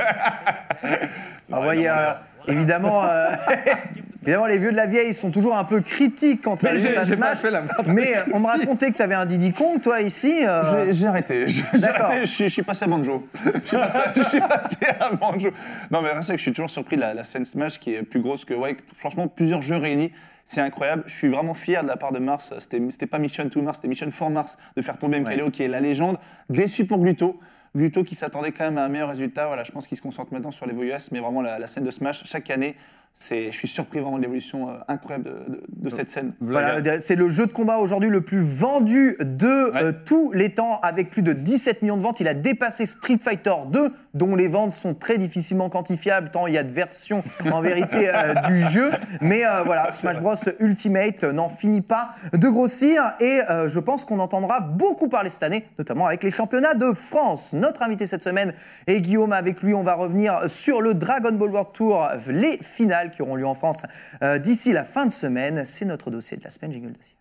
Ah 1.52 1.60
ouais, 1.60 1.76
il 1.76 1.82
y 1.82 1.86
a- 1.86 2.22
évidemment, 2.46 3.04
euh, 3.04 3.28
évidemment, 4.28 4.46
les 4.46 4.58
vieux 4.58 4.70
de 4.72 4.76
la 4.76 4.86
vieille 4.86 5.14
sont 5.14 5.30
toujours 5.30 5.56
un 5.56 5.64
peu 5.64 5.80
critiques 5.80 6.42
quand 6.42 6.62
Mais 6.62 6.70
pas 6.94 7.04
Smash. 7.04 7.38
fait 7.38 7.50
la 7.50 7.62
Mais 7.86 8.16
euh, 8.16 8.20
on 8.32 8.40
me 8.40 8.46
racontait 8.46 8.90
que 8.92 8.96
tu 8.96 9.02
avais 9.02 9.14
un 9.14 9.26
Diddy 9.26 9.52
Kong, 9.52 9.80
toi, 9.80 10.00
ici. 10.00 10.44
euh, 10.46 10.92
J'ai- 10.92 11.06
arrêté. 11.06 11.46
D'accord. 11.74 12.06
arrêté. 12.06 12.20
Je 12.26 12.30
suis, 12.30 12.44
je 12.44 12.52
suis 12.52 12.62
passé 12.62 12.84
à 12.84 12.88
Banjo. 12.88 13.26
Je 13.62 13.66
suis 13.68 13.76
passé, 13.76 13.98
je 14.16 14.28
suis 14.28 14.40
passé 14.40 14.76
à 15.00 15.10
Banjo. 15.10 15.50
Non, 15.90 16.02
mais 16.02 16.10
c'est 16.22 16.32
que 16.32 16.38
je 16.38 16.42
suis 16.42 16.52
toujours 16.52 16.70
surpris 16.70 16.96
de 16.96 17.00
la, 17.02 17.14
la 17.14 17.24
scène 17.24 17.44
Smash 17.44 17.78
qui 17.78 17.94
est 17.94 18.02
plus 18.02 18.20
grosse 18.20 18.44
que, 18.44 18.54
ouais, 18.54 18.76
franchement, 18.96 19.28
plusieurs 19.28 19.62
jeux 19.62 19.76
réunis. 19.76 20.12
C'est 20.44 20.60
incroyable. 20.62 21.02
Je 21.06 21.14
suis 21.14 21.28
vraiment 21.28 21.54
fier 21.54 21.82
de 21.82 21.88
la 21.88 21.96
part 21.96 22.12
de 22.12 22.18
Mars. 22.18 22.54
C'était 22.58 23.06
pas 23.06 23.18
Mission 23.18 23.48
to 23.48 23.60
Mars, 23.62 23.78
c'était 23.78 23.88
Mission 23.88 24.10
for 24.10 24.30
Mars 24.30 24.56
de 24.76 24.82
faire 24.82 24.96
tomber 24.96 25.20
MKLeo 25.20 25.50
qui 25.50 25.62
est 25.62 25.68
la 25.68 25.80
légende. 25.80 26.16
Déçu 26.48 26.86
pour 26.86 26.98
Gluto. 27.00 27.38
Gluto 27.76 28.02
qui 28.02 28.14
s'attendait 28.14 28.52
quand 28.52 28.64
même 28.64 28.78
à 28.78 28.84
un 28.84 28.88
meilleur 28.88 29.10
résultat. 29.10 29.46
Voilà, 29.46 29.62
je 29.64 29.72
pense 29.72 29.86
qu'il 29.86 29.96
se 29.98 30.02
concentre 30.02 30.32
maintenant 30.32 30.50
sur 30.50 30.66
les 30.66 30.74
US, 30.74 31.12
mais 31.12 31.20
vraiment 31.20 31.42
la, 31.42 31.58
la 31.58 31.66
scène 31.66 31.84
de 31.84 31.90
Smash 31.90 32.24
chaque 32.24 32.48
année. 32.50 32.76
C'est, 33.20 33.46
je 33.50 33.56
suis 33.56 33.66
surpris 33.66 33.98
vraiment 33.98 34.16
de 34.16 34.22
l'évolution 34.22 34.68
euh, 34.70 34.74
incroyable 34.86 35.24
de, 35.24 35.52
de- 35.54 35.62
de 35.68 35.90
cette 35.90 36.08
scène. 36.08 36.34
Voilà, 36.40 37.00
c'est 37.00 37.16
le 37.16 37.28
jeu 37.28 37.46
de 37.46 37.50
combat 37.52 37.78
aujourd'hui 37.78 38.10
le 38.10 38.20
plus 38.20 38.40
vendu 38.40 39.16
de 39.20 39.48
Ouais. 39.72 39.82
euh, 39.82 39.92
tous 40.04 40.30
les 40.32 40.50
temps, 40.54 40.78
avec 40.82 41.10
plus 41.10 41.22
de 41.22 41.32
17 41.32 41.82
millions 41.82 41.96
de 41.96 42.02
ventes. 42.02 42.20
Il 42.20 42.28
a 42.28 42.34
dépassé 42.34 42.86
Street 42.86 43.18
Fighter 43.22 43.52
2, 43.72 43.92
dont 44.14 44.36
les 44.36 44.46
ventes 44.46 44.72
sont 44.72 44.94
très 44.94 45.18
difficilement 45.18 45.68
quantifiables, 45.68 46.30
tant 46.30 46.46
il 46.46 46.54
y 46.54 46.58
a 46.58 46.62
de 46.62 46.70
versions 46.72 47.24
en 47.52 47.60
vérité 47.60 48.08
euh, 48.14 48.34
du 48.48 48.60
jeu. 48.62 48.90
Mais 49.20 49.44
euh, 49.44 49.62
voilà, 49.64 49.92
Smash 49.92 50.20
Bros 50.20 50.36
Ultimate 50.60 51.24
n'en 51.24 51.48
finit 51.48 51.80
pas 51.82 52.10
de 52.32 52.48
grossir, 52.48 53.14
et 53.20 53.40
euh, 53.50 53.68
je 53.68 53.80
pense 53.80 54.04
qu'on 54.04 54.20
entendra 54.20 54.60
beaucoup 54.60 55.08
parler 55.08 55.30
cette 55.30 55.42
année, 55.42 55.64
notamment 55.78 56.06
avec 56.06 56.22
les 56.22 56.30
championnats 56.30 56.74
de 56.74 56.92
France. 56.92 57.52
Notre 57.52 57.82
invité 57.82 58.06
cette 58.06 58.22
semaine 58.22 58.52
est 58.86 59.00
Guillaume. 59.00 59.32
Avec 59.32 59.60
lui, 59.62 59.74
on 59.74 59.82
va 59.82 59.94
revenir 59.94 60.48
sur 60.48 60.80
le 60.80 60.94
Dragon 60.94 61.32
Ball 61.32 61.50
World 61.50 61.72
Tour, 61.72 62.08
les 62.28 62.58
finales 62.62 63.07
qui 63.10 63.22
auront 63.22 63.34
lieu 63.36 63.46
en 63.46 63.54
France 63.54 63.82
euh, 64.22 64.38
d'ici 64.38 64.72
la 64.72 64.84
fin 64.84 65.06
de 65.06 65.12
semaine. 65.12 65.62
C'est 65.64 65.84
notre 65.84 66.10
dossier 66.10 66.36
de 66.36 66.44
la 66.44 66.50
semaine, 66.50 66.72
jingle 66.72 66.92
dossier. 66.92 67.16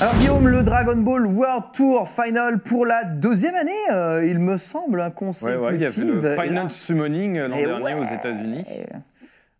Alors 0.00 0.14
Guillaume, 0.14 0.46
le 0.46 0.62
Dragon 0.62 0.96
Ball 0.96 1.26
World 1.26 1.64
Tour 1.72 2.08
Final 2.08 2.60
pour 2.60 2.86
la 2.86 3.02
deuxième 3.02 3.56
année, 3.56 3.72
euh, 3.92 4.24
il 4.24 4.38
me 4.38 4.56
semble, 4.56 5.00
un 5.00 5.06
Ouais, 5.08 5.12
consécutive. 5.12 5.60
ouais, 5.60 5.74
il 5.74 5.80
y 5.82 5.86
a 5.86 5.90
fait 5.90 6.02
le 6.04 6.34
Final 6.40 6.70
Summoning 6.70 7.36
euh, 7.38 7.48
l'an 7.48 7.56
Et 7.56 7.66
dernier 7.66 7.82
ouais. 7.84 7.94
aux 7.94 8.04
États-Unis. 8.04 8.64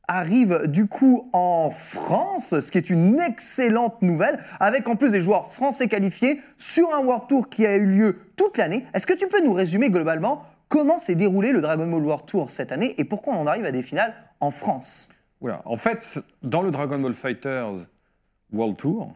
arrive 0.07 0.63
du 0.67 0.87
coup 0.87 1.29
en 1.33 1.71
France, 1.73 2.61
ce 2.61 2.71
qui 2.71 2.79
est 2.79 2.89
une 2.89 3.19
excellente 3.19 4.01
nouvelle, 4.01 4.39
avec 4.61 4.87
en 4.89 4.95
plus 4.95 5.11
des 5.11 5.23
joueurs 5.23 5.53
français 5.53 5.89
qualifiés 5.89 6.41
sur 6.57 6.95
un 6.95 7.01
World 7.05 7.25
Tour 7.29 7.49
qui 7.49 7.67
a 7.67 7.75
eu 7.75 7.87
lieu 7.87 8.19
toute 8.37 8.59
l'année. 8.59 8.87
Est-ce 8.95 9.09
que 9.09 9.15
tu 9.15 9.27
peux 9.27 9.43
nous 9.45 9.53
résumer 9.53 9.91
globalement 9.91 10.45
comment 10.69 10.99
s'est 10.99 11.15
déroulé 11.15 11.53
le 11.53 11.61
Dragon 11.61 11.87
Ball 11.87 12.05
World 12.05 12.27
Tour 12.27 12.51
cette 12.51 12.73
année 12.73 12.95
et 12.99 13.05
pourquoi 13.05 13.35
on 13.35 13.47
arrive 13.47 13.65
à 13.65 13.73
des 13.73 13.83
finales 13.83 14.15
en 14.41 14.51
France? 14.51 15.09
Voilà. 15.41 15.63
En 15.65 15.77
fait, 15.77 16.21
dans 16.43 16.63
le 16.63 16.71
Dragon 16.71 16.99
Ball 16.99 17.15
Fighters 17.15 17.75
World 18.53 18.77
Tour, 18.77 19.15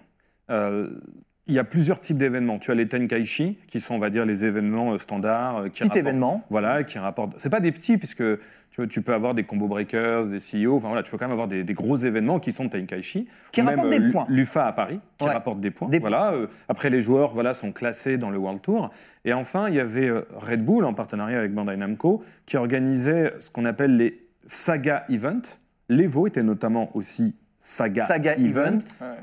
euh, 0.50 0.90
il 1.52 1.56
y 1.56 1.59
a 1.59 1.64
plusieurs 1.64 2.00
types 2.00 2.16
d'événements. 2.16 2.59
Tu 2.59 2.71
as 2.71 2.75
les 2.75 2.88
Tenkaichi, 2.88 3.59
qui 3.68 3.78
sont, 3.80 3.94
on 3.94 3.99
va 3.99 4.11
dire, 4.11 4.25
les 4.25 4.44
événements 4.44 4.92
euh, 4.92 4.99
standards. 4.99 5.59
euh, 5.59 5.68
Qui 5.68 5.85
Petit 5.85 5.99
événement. 5.99 6.42
Voilà, 6.50 6.82
qui 6.82 6.99
rapportent. 6.99 7.35
C'est 7.38 7.50
pas 7.50 7.61
des 7.61 7.73
petits, 7.73 7.99
puisque 7.99 8.23
tu, 8.71 8.76
vois, 8.78 8.87
tu 8.87 9.02
peux 9.02 9.12
avoir 9.12 9.35
des 9.35 9.44
combo 9.44 9.68
breakers, 9.68 10.26
des 10.28 10.38
CEO. 10.38 10.76
Enfin 10.76 10.88
voilà, 10.88 11.02
tu 11.02 11.11
peux 11.11 11.18
quand 11.18 11.26
même 11.26 11.32
avoir 11.32 11.49
des, 11.49 11.62
des 11.62 11.75
gros 11.75 11.97
événements 11.97 12.40
qui 12.40 12.52
sont 12.52 12.68
Tenkaichi. 12.68 13.28
Qui 13.52 13.61
Ou 13.61 13.66
rapportent 13.66 13.88
même, 13.88 14.00
des 14.02 14.09
euh, 14.09 14.12
points. 14.12 14.26
L'UFA 14.30 14.66
à 14.66 14.73
Paris, 14.73 14.99
qui 15.18 15.26
Ouais. 15.26 15.32
rapporte 15.32 15.61
des 15.61 15.71
points. 15.71 15.88
Des 15.88 15.99
voilà. 15.99 16.32
euh, 16.32 16.47
après, 16.68 16.88
les 16.90 17.00
joueurs 17.00 17.32
voilà, 17.35 17.52
sont 17.54 17.71
classés 17.73 18.16
dans 18.16 18.30
le 18.30 18.38
World 18.38 18.62
Tour. 18.62 18.90
Et 19.25 19.32
enfin, 19.35 19.68
il 19.68 19.75
y 19.75 19.80
avait 19.80 20.11
Red 20.11 20.64
Bull, 20.64 20.85
en 20.85 20.94
partenariat 20.94 21.38
avec 21.38 21.52
Bandai 21.52 21.76
Namco, 21.76 22.25
qui 22.47 22.56
organisait 22.56 23.35
ce 23.38 23.50
qu'on 23.50 23.66
appelle 23.66 23.97
les 23.97 24.26
Saga 24.47 25.04
Event. 25.11 25.42
L'Evo 25.88 26.26
était 26.26 26.42
notamment 26.42 26.90
aussi 26.97 27.37
Saga, 27.59 28.06
Saga 28.06 28.35
Event. 28.37 28.78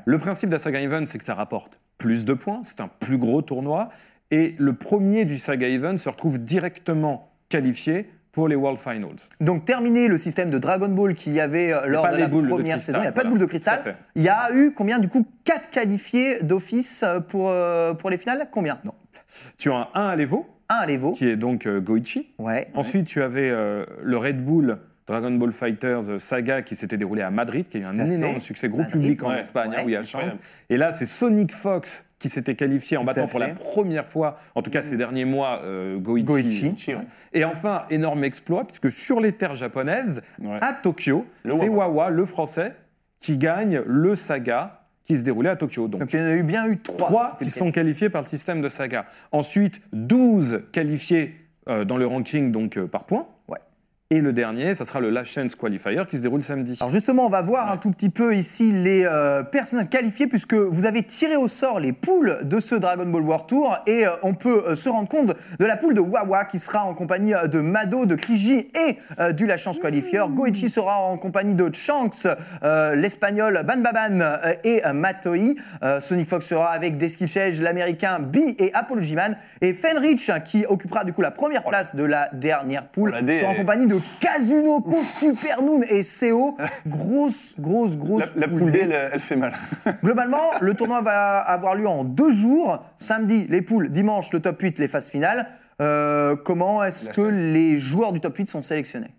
le 0.06 0.18
principe 0.18 0.48
de 0.50 0.54
la 0.54 0.58
Saga 0.60 0.80
Event, 0.80 1.04
c'est 1.06 1.18
que 1.18 1.24
ça 1.24 1.34
rapporte 1.34 1.80
plus 2.00 2.24
de 2.24 2.32
points, 2.34 2.62
c'est 2.64 2.80
un 2.80 2.88
plus 2.98 3.18
gros 3.18 3.42
tournoi, 3.42 3.90
et 4.30 4.56
le 4.58 4.72
premier 4.72 5.24
du 5.26 5.38
Saga 5.38 5.68
Event 5.68 5.96
se 5.98 6.08
retrouve 6.08 6.38
directement 6.38 7.30
qualifié 7.50 8.08
pour 8.32 8.48
les 8.48 8.56
World 8.56 8.78
Finals. 8.78 9.16
Donc 9.40 9.64
terminé 9.66 10.08
le 10.08 10.16
système 10.16 10.50
de 10.50 10.58
Dragon 10.58 10.88
Ball 10.88 11.14
qu'il 11.14 11.32
y 11.34 11.40
avait 11.40 11.72
euh, 11.72 11.86
lors 11.86 12.08
de 12.08 12.16
la 12.16 12.26
de 12.28 12.48
première 12.48 12.80
saison, 12.80 12.98
il 13.00 13.02
n'y 13.02 13.08
a 13.08 13.12
pas 13.12 13.24
de 13.24 13.28
boule 13.28 13.40
de 13.40 13.44
cristal. 13.44 13.96
Il 14.14 14.22
y 14.22 14.28
a 14.28 14.48
eu 14.54 14.72
combien 14.72 14.98
du 14.98 15.08
coup 15.08 15.26
4 15.44 15.68
qualifiés 15.70 16.42
d'office 16.42 17.02
euh, 17.02 17.20
pour, 17.20 17.50
euh, 17.50 17.92
pour 17.92 18.08
les 18.08 18.16
finales? 18.18 18.48
Combien? 18.50 18.78
Non. 18.84 18.94
Tu 19.58 19.70
as 19.70 19.88
un 19.94 20.08
à 20.08 20.16
l'Evo, 20.16 20.46
Un 20.68 20.76
à 20.76 20.86
l'Evo. 20.86 21.12
qui 21.12 21.28
est 21.28 21.36
donc 21.36 21.66
euh, 21.66 21.80
Goichi. 21.80 22.32
Ouais. 22.38 22.68
Ensuite, 22.74 23.06
tu 23.06 23.20
avais 23.22 23.50
euh, 23.50 23.84
le 24.02 24.16
Red 24.16 24.42
Bull 24.44 24.78
Dragon 25.10 25.30
Ball 25.32 25.50
Fighters 25.52 26.08
euh, 26.08 26.18
Saga 26.18 26.62
qui 26.62 26.76
s'était 26.76 26.96
déroulé 26.96 27.22
à 27.22 27.30
Madrid, 27.30 27.66
qui 27.68 27.78
a 27.78 27.80
eu 27.80 27.84
un 27.84 27.94
Tout 27.94 28.00
à 28.00 28.06
fait. 28.06 28.12
énorme 28.14 28.38
succès, 28.40 28.68
gros 28.68 28.78
Madrid, 28.78 28.92
public 28.92 29.22
en 29.24 29.30
ouais. 29.30 29.40
Espagne, 29.40 29.72
hein, 29.74 29.78
Ouais. 29.78 29.84
où 29.84 29.88
il 29.88 29.92
y 29.92 29.96
a 29.96 30.00
le 30.00 30.06
champ. 30.06 30.18
Incroyable. 30.18 30.40
Et 30.68 30.76
là, 30.76 30.92
c'est 30.92 31.06
Sonic 31.06 31.52
Fox 31.52 32.04
qui 32.20 32.28
s'était 32.28 32.54
qualifié 32.54 32.96
en 32.96 33.00
Tout 33.00 33.06
battant 33.06 33.26
pour 33.26 33.40
la 33.40 33.48
première 33.48 34.06
fois, 34.06 34.38
en 34.54 34.62
tout 34.62 34.70
cas 34.70 34.82
ces 34.82 34.96
derniers 34.96 35.24
mois, 35.24 35.62
euh, 35.64 35.98
Goichi. 35.98 36.24
Goichi. 36.24 36.72
Chi, 36.76 36.94
ouais. 36.94 37.00
Et 37.32 37.44
enfin, 37.44 37.84
énorme 37.90 38.22
exploit, 38.24 38.66
puisque 38.66 38.92
sur 38.92 39.20
les 39.20 39.32
terres 39.32 39.54
japonaises, 39.56 40.22
Ouais. 40.38 40.58
à 40.60 40.74
Tokyo, 40.74 41.26
c'est 41.44 41.68
Wawa. 41.68 42.10
Le 42.10 42.24
français, 42.26 42.74
qui 43.20 43.36
gagne 43.38 43.82
le 43.86 44.14
saga 44.14 44.76
qui 45.06 45.18
se 45.18 45.24
déroulait 45.24 45.48
à 45.50 45.56
Tokyo. 45.56 45.88
Donc, 45.88 46.02
Donc 46.02 46.12
il 46.12 46.20
y 46.20 46.22
en 46.22 46.26
a 46.26 46.34
eu 46.34 46.42
bien 46.44 46.66
eu 46.68 46.78
3. 46.78 47.08
trois 47.08 47.38
qui 47.42 47.50
sont 47.50 47.72
qualifiés 47.72 48.10
par 48.10 48.22
le 48.22 48.28
système 48.28 48.60
de 48.60 48.68
saga. 48.68 49.06
Ensuite, 49.32 49.80
12 49.92 50.62
qualifiés 50.72 51.34
euh, 51.68 51.84
dans 51.84 51.96
le 51.96 52.06
ranking 52.06 52.52
donc 52.52 52.76
euh, 52.76 52.86
par 52.86 53.04
points. 53.04 53.26
Et 54.12 54.20
le 54.20 54.32
dernier, 54.32 54.74
ça 54.74 54.84
sera 54.84 54.98
le 54.98 55.08
Last 55.08 55.30
Chance 55.30 55.54
Qualifier 55.54 56.02
qui 56.08 56.16
se 56.16 56.22
déroule 56.22 56.42
samedi. 56.42 56.76
Alors 56.80 56.90
justement, 56.90 57.26
on 57.26 57.28
va 57.28 57.42
voir 57.42 57.70
un 57.70 57.76
tout 57.76 57.92
petit 57.92 58.08
peu 58.08 58.34
ici 58.34 58.72
les 58.72 59.04
euh, 59.04 59.44
personnes 59.44 59.86
qualifiées 59.86 60.26
puisque 60.26 60.54
vous 60.54 60.84
avez 60.84 61.04
tiré 61.04 61.36
au 61.36 61.46
sort 61.46 61.78
les 61.78 61.92
poules 61.92 62.38
de 62.42 62.58
ce 62.58 62.74
Dragon 62.74 63.06
Ball 63.06 63.22
World 63.22 63.46
Tour 63.46 63.78
et 63.86 64.08
euh, 64.08 64.10
on 64.24 64.34
peut 64.34 64.64
euh, 64.66 64.74
se 64.74 64.88
rendre 64.88 65.08
compte 65.08 65.36
de 65.60 65.64
la 65.64 65.76
poule 65.76 65.94
de 65.94 66.00
Wawa 66.00 66.44
qui 66.46 66.58
sera 66.58 66.82
en 66.82 66.92
compagnie 66.92 67.34
euh, 67.34 67.46
de 67.46 67.60
Mado, 67.60 68.04
de 68.04 68.16
Kriji 68.16 68.72
et 68.74 68.98
euh, 69.20 69.30
du 69.30 69.46
La 69.46 69.56
Chance 69.56 69.78
Qualifier. 69.78 70.22
Goichi 70.28 70.68
sera 70.70 70.98
en 71.02 71.16
compagnie 71.16 71.54
de 71.54 71.72
Shanks, 71.72 72.26
euh, 72.64 72.96
l'espagnol 72.96 73.62
Banbaban 73.64 74.20
euh, 74.22 74.54
et 74.64 74.84
euh, 74.84 74.92
Matoi. 74.92 75.54
Euh, 75.84 76.00
Sonic 76.00 76.28
Fox 76.28 76.48
sera 76.48 76.70
avec 76.70 76.98
Deskilchej, 76.98 77.60
l'américain 77.60 78.18
B 78.18 78.38
et 78.58 78.72
Apollo 78.74 79.02
G-Man. 79.02 79.36
Et 79.60 79.72
Fenrich 79.72 80.28
hein, 80.30 80.40
qui 80.40 80.66
occupera 80.66 81.04
du 81.04 81.12
coup 81.12 81.22
la 81.22 81.30
première 81.30 81.62
place 81.62 81.94
de 81.94 82.02
la 82.02 82.28
dernière 82.32 82.88
poule 82.88 83.14
sera 83.38 83.52
en 83.52 83.54
compagnie 83.54 83.86
de 83.86 83.99
Kazunoko, 84.20 85.02
Super 85.18 85.62
Noon 85.62 85.82
et 85.88 86.02
CO. 86.02 86.56
Grosse, 86.86 87.54
grosse, 87.58 87.96
grosse 87.96 88.24
La, 88.34 88.46
la 88.46 88.48
poule 88.48 88.70
D, 88.70 88.80
elle, 88.82 89.10
elle 89.12 89.20
fait 89.20 89.36
mal. 89.36 89.52
Globalement, 90.02 90.50
le 90.60 90.74
tournoi 90.74 91.02
va 91.02 91.38
avoir 91.38 91.74
lieu 91.74 91.88
en 91.88 92.04
deux 92.04 92.30
jours. 92.30 92.84
Samedi, 92.96 93.46
les 93.48 93.62
poules. 93.62 93.90
Dimanche, 93.90 94.32
le 94.32 94.40
top 94.40 94.60
8, 94.60 94.78
les 94.78 94.88
phases 94.88 95.08
finales. 95.08 95.46
Euh, 95.80 96.36
comment 96.36 96.84
est-ce 96.84 97.08
que 97.08 97.22
les 97.22 97.78
joueurs 97.78 98.12
du 98.12 98.20
top 98.20 98.36
8 98.36 98.50
sont 98.50 98.62
sélectionnés? 98.62 99.14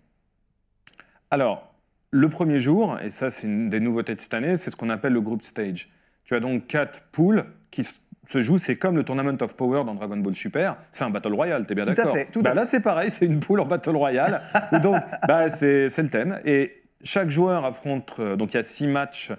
Alors, 1.30 1.74
le 2.10 2.28
premier 2.28 2.58
jour, 2.58 2.98
et 3.02 3.10
ça 3.10 3.30
c'est 3.30 3.46
une 3.46 3.70
des 3.70 3.80
nouveautés 3.80 4.14
de 4.14 4.20
cette 4.20 4.34
année, 4.34 4.56
c'est 4.56 4.70
ce 4.70 4.76
qu'on 4.76 4.90
appelle 4.90 5.14
le 5.14 5.20
group 5.20 5.42
stage. 5.42 5.88
Tu 6.24 6.34
as 6.34 6.40
donc 6.40 6.66
quatre 6.66 7.00
poules 7.10 7.46
qui 7.70 7.88
se 8.32 8.42
jouent, 8.42 8.58
c'est 8.58 8.76
comme 8.76 8.96
le 8.96 9.04
Tournament 9.04 9.36
of 9.40 9.54
Power 9.54 9.84
dans 9.84 9.94
Dragon 9.94 10.16
Ball 10.16 10.34
Super, 10.34 10.76
c'est 10.92 11.04
un 11.04 11.10
Battle 11.10 11.32
Royale, 11.34 11.66
t'es 11.66 11.74
bien 11.74 11.84
Tout 11.84 11.90
à 11.92 11.94
d'accord 11.94 12.16
fait, 12.16 12.26
tout 12.32 12.40
à 12.40 12.42
bah. 12.42 12.54
Là 12.54 12.66
c'est 12.66 12.80
pareil, 12.80 13.10
c'est 13.10 13.26
une 13.26 13.40
poule 13.40 13.60
en 13.60 13.66
Battle 13.66 13.96
Royale, 13.96 14.42
où 14.72 14.78
donc 14.80 14.96
bah, 15.28 15.48
c'est 15.48 15.88
c'est 15.88 16.02
le 16.02 16.08
thème. 16.08 16.40
Et 16.44 16.82
chaque 17.04 17.30
joueur 17.30 17.64
affronte, 17.64 18.14
euh, 18.18 18.36
donc 18.36 18.52
il 18.54 18.56
y 18.56 18.60
a 18.60 18.62
six 18.62 18.86
matchs, 18.86 19.32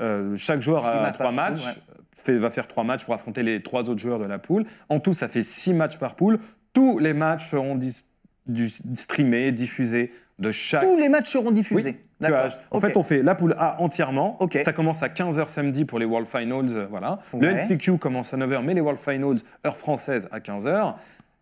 euh, 0.00 0.36
chaque 0.36 0.60
joueur 0.60 0.82
Six 0.82 0.88
a 0.88 1.00
matchs 1.02 1.14
trois 1.14 1.32
matchs, 1.32 1.80
fait- 2.14 2.38
va 2.38 2.50
faire 2.50 2.66
trois 2.68 2.84
matchs 2.84 3.04
pour 3.04 3.14
affronter 3.14 3.42
les 3.42 3.62
trois 3.62 3.88
autres 3.88 4.00
joueurs 4.00 4.18
de 4.18 4.24
la 4.26 4.38
poule. 4.38 4.64
En 4.88 5.00
tout, 5.00 5.12
ça 5.14 5.28
fait 5.28 5.42
six 5.42 5.74
matchs 5.74 5.98
par 5.98 6.14
poule. 6.14 6.38
Tous 6.74 6.98
les 6.98 7.14
matchs 7.14 7.46
seront 7.46 7.74
dis- 7.76 8.02
du- 8.46 8.68
streamés, 8.94 9.52
diffusés 9.52 10.12
de 10.38 10.50
chaque 10.52 10.82
Tous 10.82 10.96
les 10.96 11.08
matchs 11.08 11.30
seront 11.30 11.50
diffusés. 11.50 11.98
oui. 12.20 12.26
As- 12.32 12.58
en 12.70 12.80
fait, 12.80 12.96
on 12.96 13.02
fait 13.02 13.22
la 13.22 13.34
poule 13.34 13.54
A 13.58 13.80
entièrement. 13.80 14.36
Ok. 14.40 14.58
Ça 14.64 14.72
commence 14.72 15.02
à 15.02 15.08
15h 15.08 15.48
samedi 15.48 15.84
pour 15.84 15.98
les 15.98 16.04
World 16.04 16.26
Finals. 16.28 16.66
euh, 16.76 16.86
Voilà. 16.90 17.20
Le. 17.38 17.48
LCQ 17.50 17.98
commence 17.98 18.34
à 18.34 18.36
9h, 18.36 18.62
mais 18.64 18.74
les 18.74 18.80
World 18.80 18.98
Finals, 19.00 19.38
heure 19.66 19.76
française, 19.76 20.28
à 20.32 20.40
15h. 20.40 20.94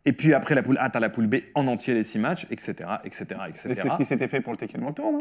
Et 0.05 0.13
puis 0.13 0.35
après 0.35 0.55
la 0.55 0.63
poule 0.63 0.79
A, 0.79 0.89
tu 0.91 0.97
as 0.99 1.01
la 1.01 1.09
poule 1.09 1.27
B 1.27 1.37
en 1.55 1.67
entier, 1.67 1.93
les 1.95 2.05
six 2.05 2.19
matchs, 2.19 2.47
etc. 2.51 2.75
etc., 3.05 3.25
etc. 3.49 3.69
Et 3.71 3.75
c'est 3.75 3.89
ce 3.89 3.97
qui 3.97 4.05
s'était 4.05 4.29
fait 4.29 4.41
pour 4.41 4.53
le 4.53 4.59
Tekken 4.59 4.81
World 4.81 4.97
Tour, 4.97 5.13
non? 5.13 5.19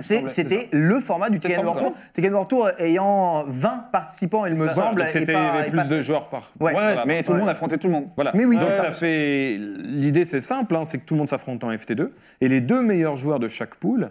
C'était 0.00 0.68
le 0.72 1.00
format 1.00 1.30
du 1.30 1.38
Tekken 1.38 1.64
World. 1.64 1.80
Tour. 1.82 1.94
Tekken 2.14 2.32
World 2.32 2.48
Tour 2.48 2.68
ayant 2.78 3.44
20 3.46 3.84
participants, 3.92 4.46
il 4.46 4.52
me 4.54 4.66
ça. 4.68 4.74
semble. 4.74 5.04
C'était 5.08 5.26
plus 5.68 5.76
pas- 5.76 5.84
de 5.84 6.00
joueurs 6.02 6.28
par. 6.28 6.50
Ouais. 6.60 6.66
Ouais, 6.66 6.72
Voilà. 6.72 7.04
mais 7.06 7.22
tout 7.22 7.32
le 7.32 7.38
monde 7.40 7.48
affrontait 7.48 7.78
tout 7.78 7.88
le 7.88 7.92
monde. 7.92 8.08
Voilà. 8.16 8.32
Mais 8.34 8.44
oui, 8.44 8.56
Donc 8.56 8.68
ça 8.70 8.82
ça. 8.82 8.92
fait. 8.92 9.58
L'idée, 9.58 10.24
c'est 10.24 10.40
simple, 10.40 10.74
hein, 10.76 10.84
c'est 10.84 10.98
que 10.98 11.04
tout 11.04 11.14
le 11.14 11.18
monde 11.18 11.28
s'affronte 11.28 11.62
en 11.64 11.70
FT2. 11.70 12.10
Et 12.40 12.48
les 12.48 12.60
deux 12.60 12.82
meilleurs 12.82 13.16
joueurs 13.16 13.38
de 13.38 13.48
chaque 13.48 13.74
poule, 13.76 14.10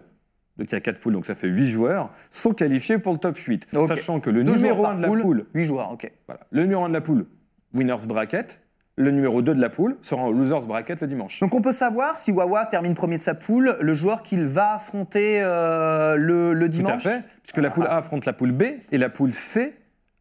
donc 0.57 0.69
il 0.69 0.73
y 0.73 0.75
a 0.75 0.81
quatre 0.81 0.99
poules, 0.99 1.13
donc 1.13 1.25
ça 1.25 1.35
fait 1.35 1.47
huit 1.47 1.69
joueurs, 1.69 2.09
sont 2.29 2.53
qualifiés 2.53 2.97
pour 2.99 3.13
le 3.13 3.19
top 3.19 3.37
8. 3.37 3.67
Ok. 3.73 3.87
Sachant 3.87 4.19
que 4.19 4.29
le 4.29 4.43
Deux 4.43 4.53
numéro 4.55 4.77
joueurs 4.77 4.89
1 4.91 4.93
par 4.93 4.97
de 5.11 5.17
la 5.17 5.23
poule 5.23 5.45
8 5.55 5.65
joueurs, 5.65 5.91
ok. 5.91 6.11
Voilà. 6.27 6.41
Le 6.51 6.61
numéro 6.63 6.83
1 6.85 6.89
de 6.89 6.93
la 6.93 7.01
poule, 7.01 7.25
Winners 7.73 8.05
Bracket. 8.07 8.59
Le 8.97 9.09
numéro 9.11 9.41
2 9.41 9.55
de 9.55 9.61
la 9.61 9.69
poule 9.69 9.95
sera 10.01 10.21
en 10.23 10.31
Losers 10.31 10.65
Bracket 10.67 10.99
le 11.01 11.07
dimanche. 11.07 11.39
Donc 11.39 11.55
on 11.55 11.61
peut 11.61 11.71
savoir 11.71 12.17
si 12.17 12.31
Wawa 12.31 12.65
termine 12.65 12.93
premier 12.93 13.17
de 13.17 13.21
sa 13.21 13.33
poule, 13.33 13.77
le 13.79 13.93
joueur 13.93 14.21
qu'il 14.21 14.45
va 14.47 14.73
affronter 14.75 15.39
euh, 15.41 16.15
le, 16.17 16.53
le 16.53 16.65
Tout 16.67 16.73
à 16.73 16.77
dimanche. 16.77 17.03
fait. 17.03 17.23
Puisque 17.41 17.57
la 17.57 17.71
poule 17.71 17.87
A 17.87 17.97
affronte 17.97 18.25
la 18.25 18.33
poule 18.33 18.51
B 18.51 18.63
et 18.91 18.97
la 18.97 19.09
poule 19.09 19.31
C 19.33 19.73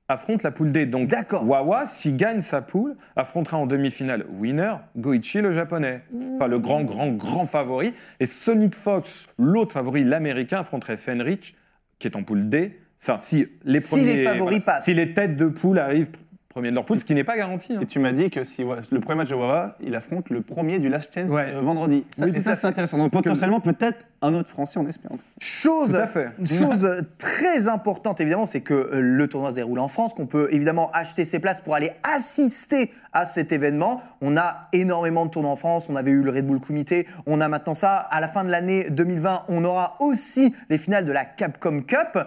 affronte 0.08 0.42
la 0.42 0.50
poule 0.50 0.72
D. 0.72 0.86
Donc. 0.86 1.10
Wawa, 1.32 1.84
s'il 1.86 2.16
gagne 2.16 2.40
sa 2.40 2.62
poule, 2.62 2.96
affrontera 3.16 3.56
en 3.58 3.66
demi-finale 3.66 4.24
Winner, 4.38 4.74
Goichi 4.96 5.40
le 5.40 5.52
japonais. 5.52 6.02
Enfin 6.36 6.48
le 6.48 6.58
grand, 6.58 6.82
grand, 6.82 7.10
grand 7.12 7.46
favori. 7.46 7.94
Et 8.18 8.26
Sonic 8.26 8.74
Fox, 8.74 9.26
l'autre 9.38 9.72
favori, 9.72 10.04
l'américain, 10.04 10.60
affronterait 10.60 10.96
Fenrich, 10.96 11.56
qui 11.98 12.06
est 12.08 12.16
en 12.16 12.22
poule 12.22 12.48
D. 12.48 12.78
Ça, 12.98 13.18
si 13.18 13.48
les 13.64 13.80
Si 13.80 13.88
premiers, 13.88 14.16
les 14.16 14.24
favoris 14.24 14.60
passent. 14.60 14.84
Si 14.84 14.94
les 14.94 15.14
têtes 15.14 15.36
de 15.36 15.46
poule 15.46 15.78
arrivent 15.78 16.10
premier 16.50 16.70
de 16.70 16.74
leur 16.74 16.84
poule, 16.84 16.98
ce 16.98 17.04
qui 17.04 17.14
n'est 17.14 17.22
pas 17.24 17.36
garanti. 17.36 17.74
hein. 17.74 17.78
Et 17.80 17.86
tu 17.86 18.00
m'as 18.00 18.10
dit 18.10 18.28
que 18.28 18.42
si 18.42 18.64
le 18.64 19.00
premier 19.00 19.18
match 19.18 19.28
de 19.30 19.34
Wawa, 19.36 19.76
il 19.80 19.94
affronte 19.94 20.30
le 20.30 20.42
premier 20.42 20.80
du 20.80 20.88
Last 20.88 21.14
Chance 21.14 21.30
Ouais. 21.30 21.46
euh, 21.54 21.60
vendredi. 21.60 22.04
Ça, 22.16 22.24
Oui, 22.24 22.30
et 22.30 22.34
tout 22.34 22.40
ça, 22.40 22.50
à 22.50 22.54
c'est 22.56 22.66
intéressant. 22.66 22.98
Donc 22.98 23.12
potentiellement, 23.12 23.60
peut-être 23.60 24.04
un 24.20 24.34
autre 24.34 24.48
Français, 24.48 24.80
on 24.80 24.86
espère. 24.88 25.12
Chose, 25.38 25.90
Tout 25.90 25.96
à 25.96 26.08
fait. 26.08 26.28
chose 26.44 27.04
très 27.18 27.68
importante, 27.68 28.20
évidemment, 28.20 28.46
c'est 28.46 28.62
que 28.62 28.74
euh, 28.74 29.00
le 29.00 29.28
tournoi 29.28 29.50
se 29.50 29.54
déroule 29.54 29.78
en 29.78 29.86
France, 29.86 30.12
qu'on 30.12 30.26
peut 30.26 30.48
évidemment 30.50 30.90
acheter 30.92 31.24
ses 31.24 31.38
places 31.38 31.60
pour 31.60 31.76
aller 31.76 31.92
assister 32.02 32.92
à 33.12 33.26
cet 33.26 33.52
événement. 33.52 34.02
On 34.20 34.36
a 34.36 34.68
énormément 34.72 35.26
de 35.26 35.30
tournois 35.30 35.52
en 35.52 35.56
France, 35.56 35.86
on 35.88 35.94
avait 35.94 36.10
eu 36.10 36.20
le 36.22 36.32
Red 36.32 36.46
Bull 36.48 36.58
Comité, 36.60 37.06
on 37.26 37.40
a 37.40 37.46
maintenant 37.48 37.74
ça. 37.74 37.94
À 37.96 38.20
la 38.20 38.28
fin 38.28 38.42
de 38.42 38.50
l'année 38.50 38.90
2020, 38.90 39.44
on 39.48 39.64
aura 39.64 39.96
aussi 40.00 40.52
les 40.68 40.78
finales 40.78 41.06
de 41.06 41.12
la 41.12 41.24
Capcom 41.24 41.80
Cup. 41.82 42.18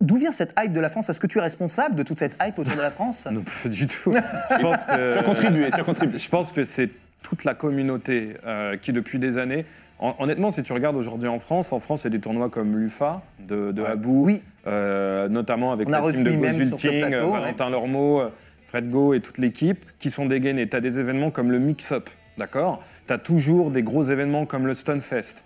D'où 0.00 0.16
vient 0.16 0.32
cette 0.32 0.52
hype 0.58 0.72
de 0.72 0.80
la 0.80 0.90
France? 0.90 1.08
Est-ce 1.08 1.20
que 1.20 1.26
tu 1.26 1.38
es 1.38 1.40
responsable 1.40 1.94
de 1.94 2.02
toute 2.02 2.18
cette 2.18 2.36
hype 2.42 2.58
autour 2.58 2.76
de 2.76 2.80
la 2.82 2.90
France? 2.90 3.26
Non, 3.30 3.42
pas 3.62 3.68
du 3.68 3.86
tout. 3.86 4.12
Je 4.50 4.60
pense 4.60 4.84
que, 4.84 5.12
Tu 5.14 5.18
as 5.18 5.22
contribué, 5.22 5.70
tu 5.70 5.80
as 5.80 5.84
contribué. 5.84 6.18
Je 6.18 6.28
pense 6.28 6.52
que 6.52 6.64
c'est 6.64 6.90
toute 7.22 7.44
la 7.44 7.54
communauté 7.54 8.34
euh, 8.46 8.76
qui, 8.76 8.92
depuis 8.92 9.18
des 9.18 9.38
années. 9.38 9.64
hon- 9.98 10.14
honnêtement, 10.18 10.50
si 10.50 10.62
tu 10.62 10.72
regardes 10.72 10.96
aujourd'hui 10.96 11.28
en 11.28 11.38
France, 11.38 11.72
en 11.72 11.80
France, 11.80 12.02
il 12.02 12.04
y 12.04 12.06
a 12.08 12.10
des 12.10 12.20
tournois 12.20 12.50
comme 12.50 12.76
l'UFA 12.78 13.22
de, 13.40 13.72
de 13.72 13.82
Ouais. 13.82 13.88
Abou, 13.88 14.24
Oui. 14.26 14.42
euh, 14.66 15.28
notamment 15.28 15.72
avec 15.72 15.88
la 15.88 16.00
team 16.12 16.22
de 16.24 16.30
plateau, 16.36 16.76
euh, 16.84 17.24
ouais. 17.24 17.40
Valentin 17.40 17.70
Lormeau, 17.70 18.22
Fred 18.66 18.90
Go 18.90 19.14
et 19.14 19.20
toute 19.20 19.38
l'équipe 19.38 19.84
qui 19.98 20.10
sont 20.10 20.26
dégainés. 20.26 20.68
Tu 20.68 20.76
as 20.76 20.80
des 20.80 20.98
événements 20.98 21.30
comme 21.30 21.50
le 21.50 21.58
Mix-Up, 21.58 22.10
d'accord? 22.36 22.84
Tu 23.06 23.12
as 23.14 23.18
toujours 23.18 23.70
des 23.70 23.82
gros 23.82 24.02
événements 24.02 24.44
comme 24.44 24.66
le 24.66 24.74
Stunfest. 24.74 25.42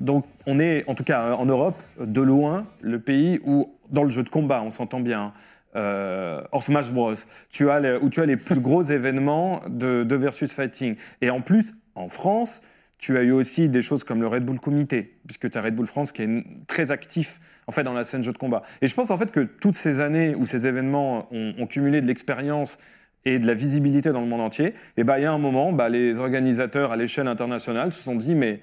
Donc, 0.00 0.24
on 0.46 0.60
est, 0.60 0.84
en 0.88 0.94
tout 0.94 1.04
cas 1.04 1.32
en 1.32 1.46
Europe, 1.46 1.82
de 1.98 2.20
loin, 2.20 2.66
le 2.80 3.00
pays 3.00 3.40
où, 3.44 3.74
dans 3.90 4.04
le 4.04 4.10
jeu 4.10 4.22
de 4.22 4.28
combat, 4.28 4.62
on 4.62 4.70
s'entend 4.70 5.00
bien, 5.00 5.32
euh, 5.76 6.40
hors 6.52 6.62
Smash 6.62 6.92
Bros, 6.92 7.14
tu 7.50 7.70
as 7.70 7.98
où 8.00 8.08
tu 8.08 8.20
as 8.20 8.26
les 8.26 8.36
plus 8.36 8.60
gros 8.60 8.82
événements 8.82 9.62
de, 9.68 10.14
versus 10.14 10.52
fighting. 10.52 10.96
Et 11.20 11.30
en 11.30 11.40
plus, 11.40 11.74
en 11.94 12.08
France, 12.08 12.62
tu 12.98 13.16
as 13.16 13.22
eu 13.22 13.32
aussi 13.32 13.68
des 13.68 13.82
choses 13.82 14.04
comme 14.04 14.20
le 14.20 14.26
Red 14.26 14.44
Bull 14.44 14.60
Comité, 14.60 15.18
puisque 15.26 15.50
tu 15.50 15.58
as 15.58 15.62
Red 15.62 15.74
Bull 15.74 15.86
France 15.86 16.12
qui 16.12 16.22
est 16.22 16.44
très 16.66 16.90
actif 16.90 17.40
en 17.66 17.72
fait, 17.72 17.84
dans 17.84 17.92
la 17.92 18.04
scène 18.04 18.22
jeu 18.22 18.32
de 18.32 18.38
combat. 18.38 18.62
Et 18.80 18.88
je 18.88 18.94
pense 18.94 19.10
en 19.10 19.18
fait 19.18 19.30
que 19.30 19.40
toutes 19.40 19.74
ces 19.74 20.00
années 20.00 20.34
où 20.34 20.46
ces 20.46 20.66
événements 20.66 21.28
ont, 21.30 21.66
cumulé 21.66 22.00
de 22.00 22.06
l'expérience 22.06 22.78
et 23.24 23.38
de 23.38 23.46
la 23.46 23.54
visibilité 23.54 24.10
dans 24.10 24.22
le 24.22 24.26
monde 24.26 24.40
entier, 24.40 24.74
et 24.96 25.04
ben, 25.04 25.18
il 25.18 25.22
y 25.22 25.26
a 25.26 25.32
un 25.32 25.38
moment, 25.38 25.72
bah, 25.72 25.88
les 25.90 26.18
organisateurs 26.18 26.92
à 26.92 26.96
l'échelle 26.96 27.28
internationale 27.28 27.92
se 27.92 28.02
sont 28.02 28.16
dit, 28.16 28.34
mais 28.34 28.62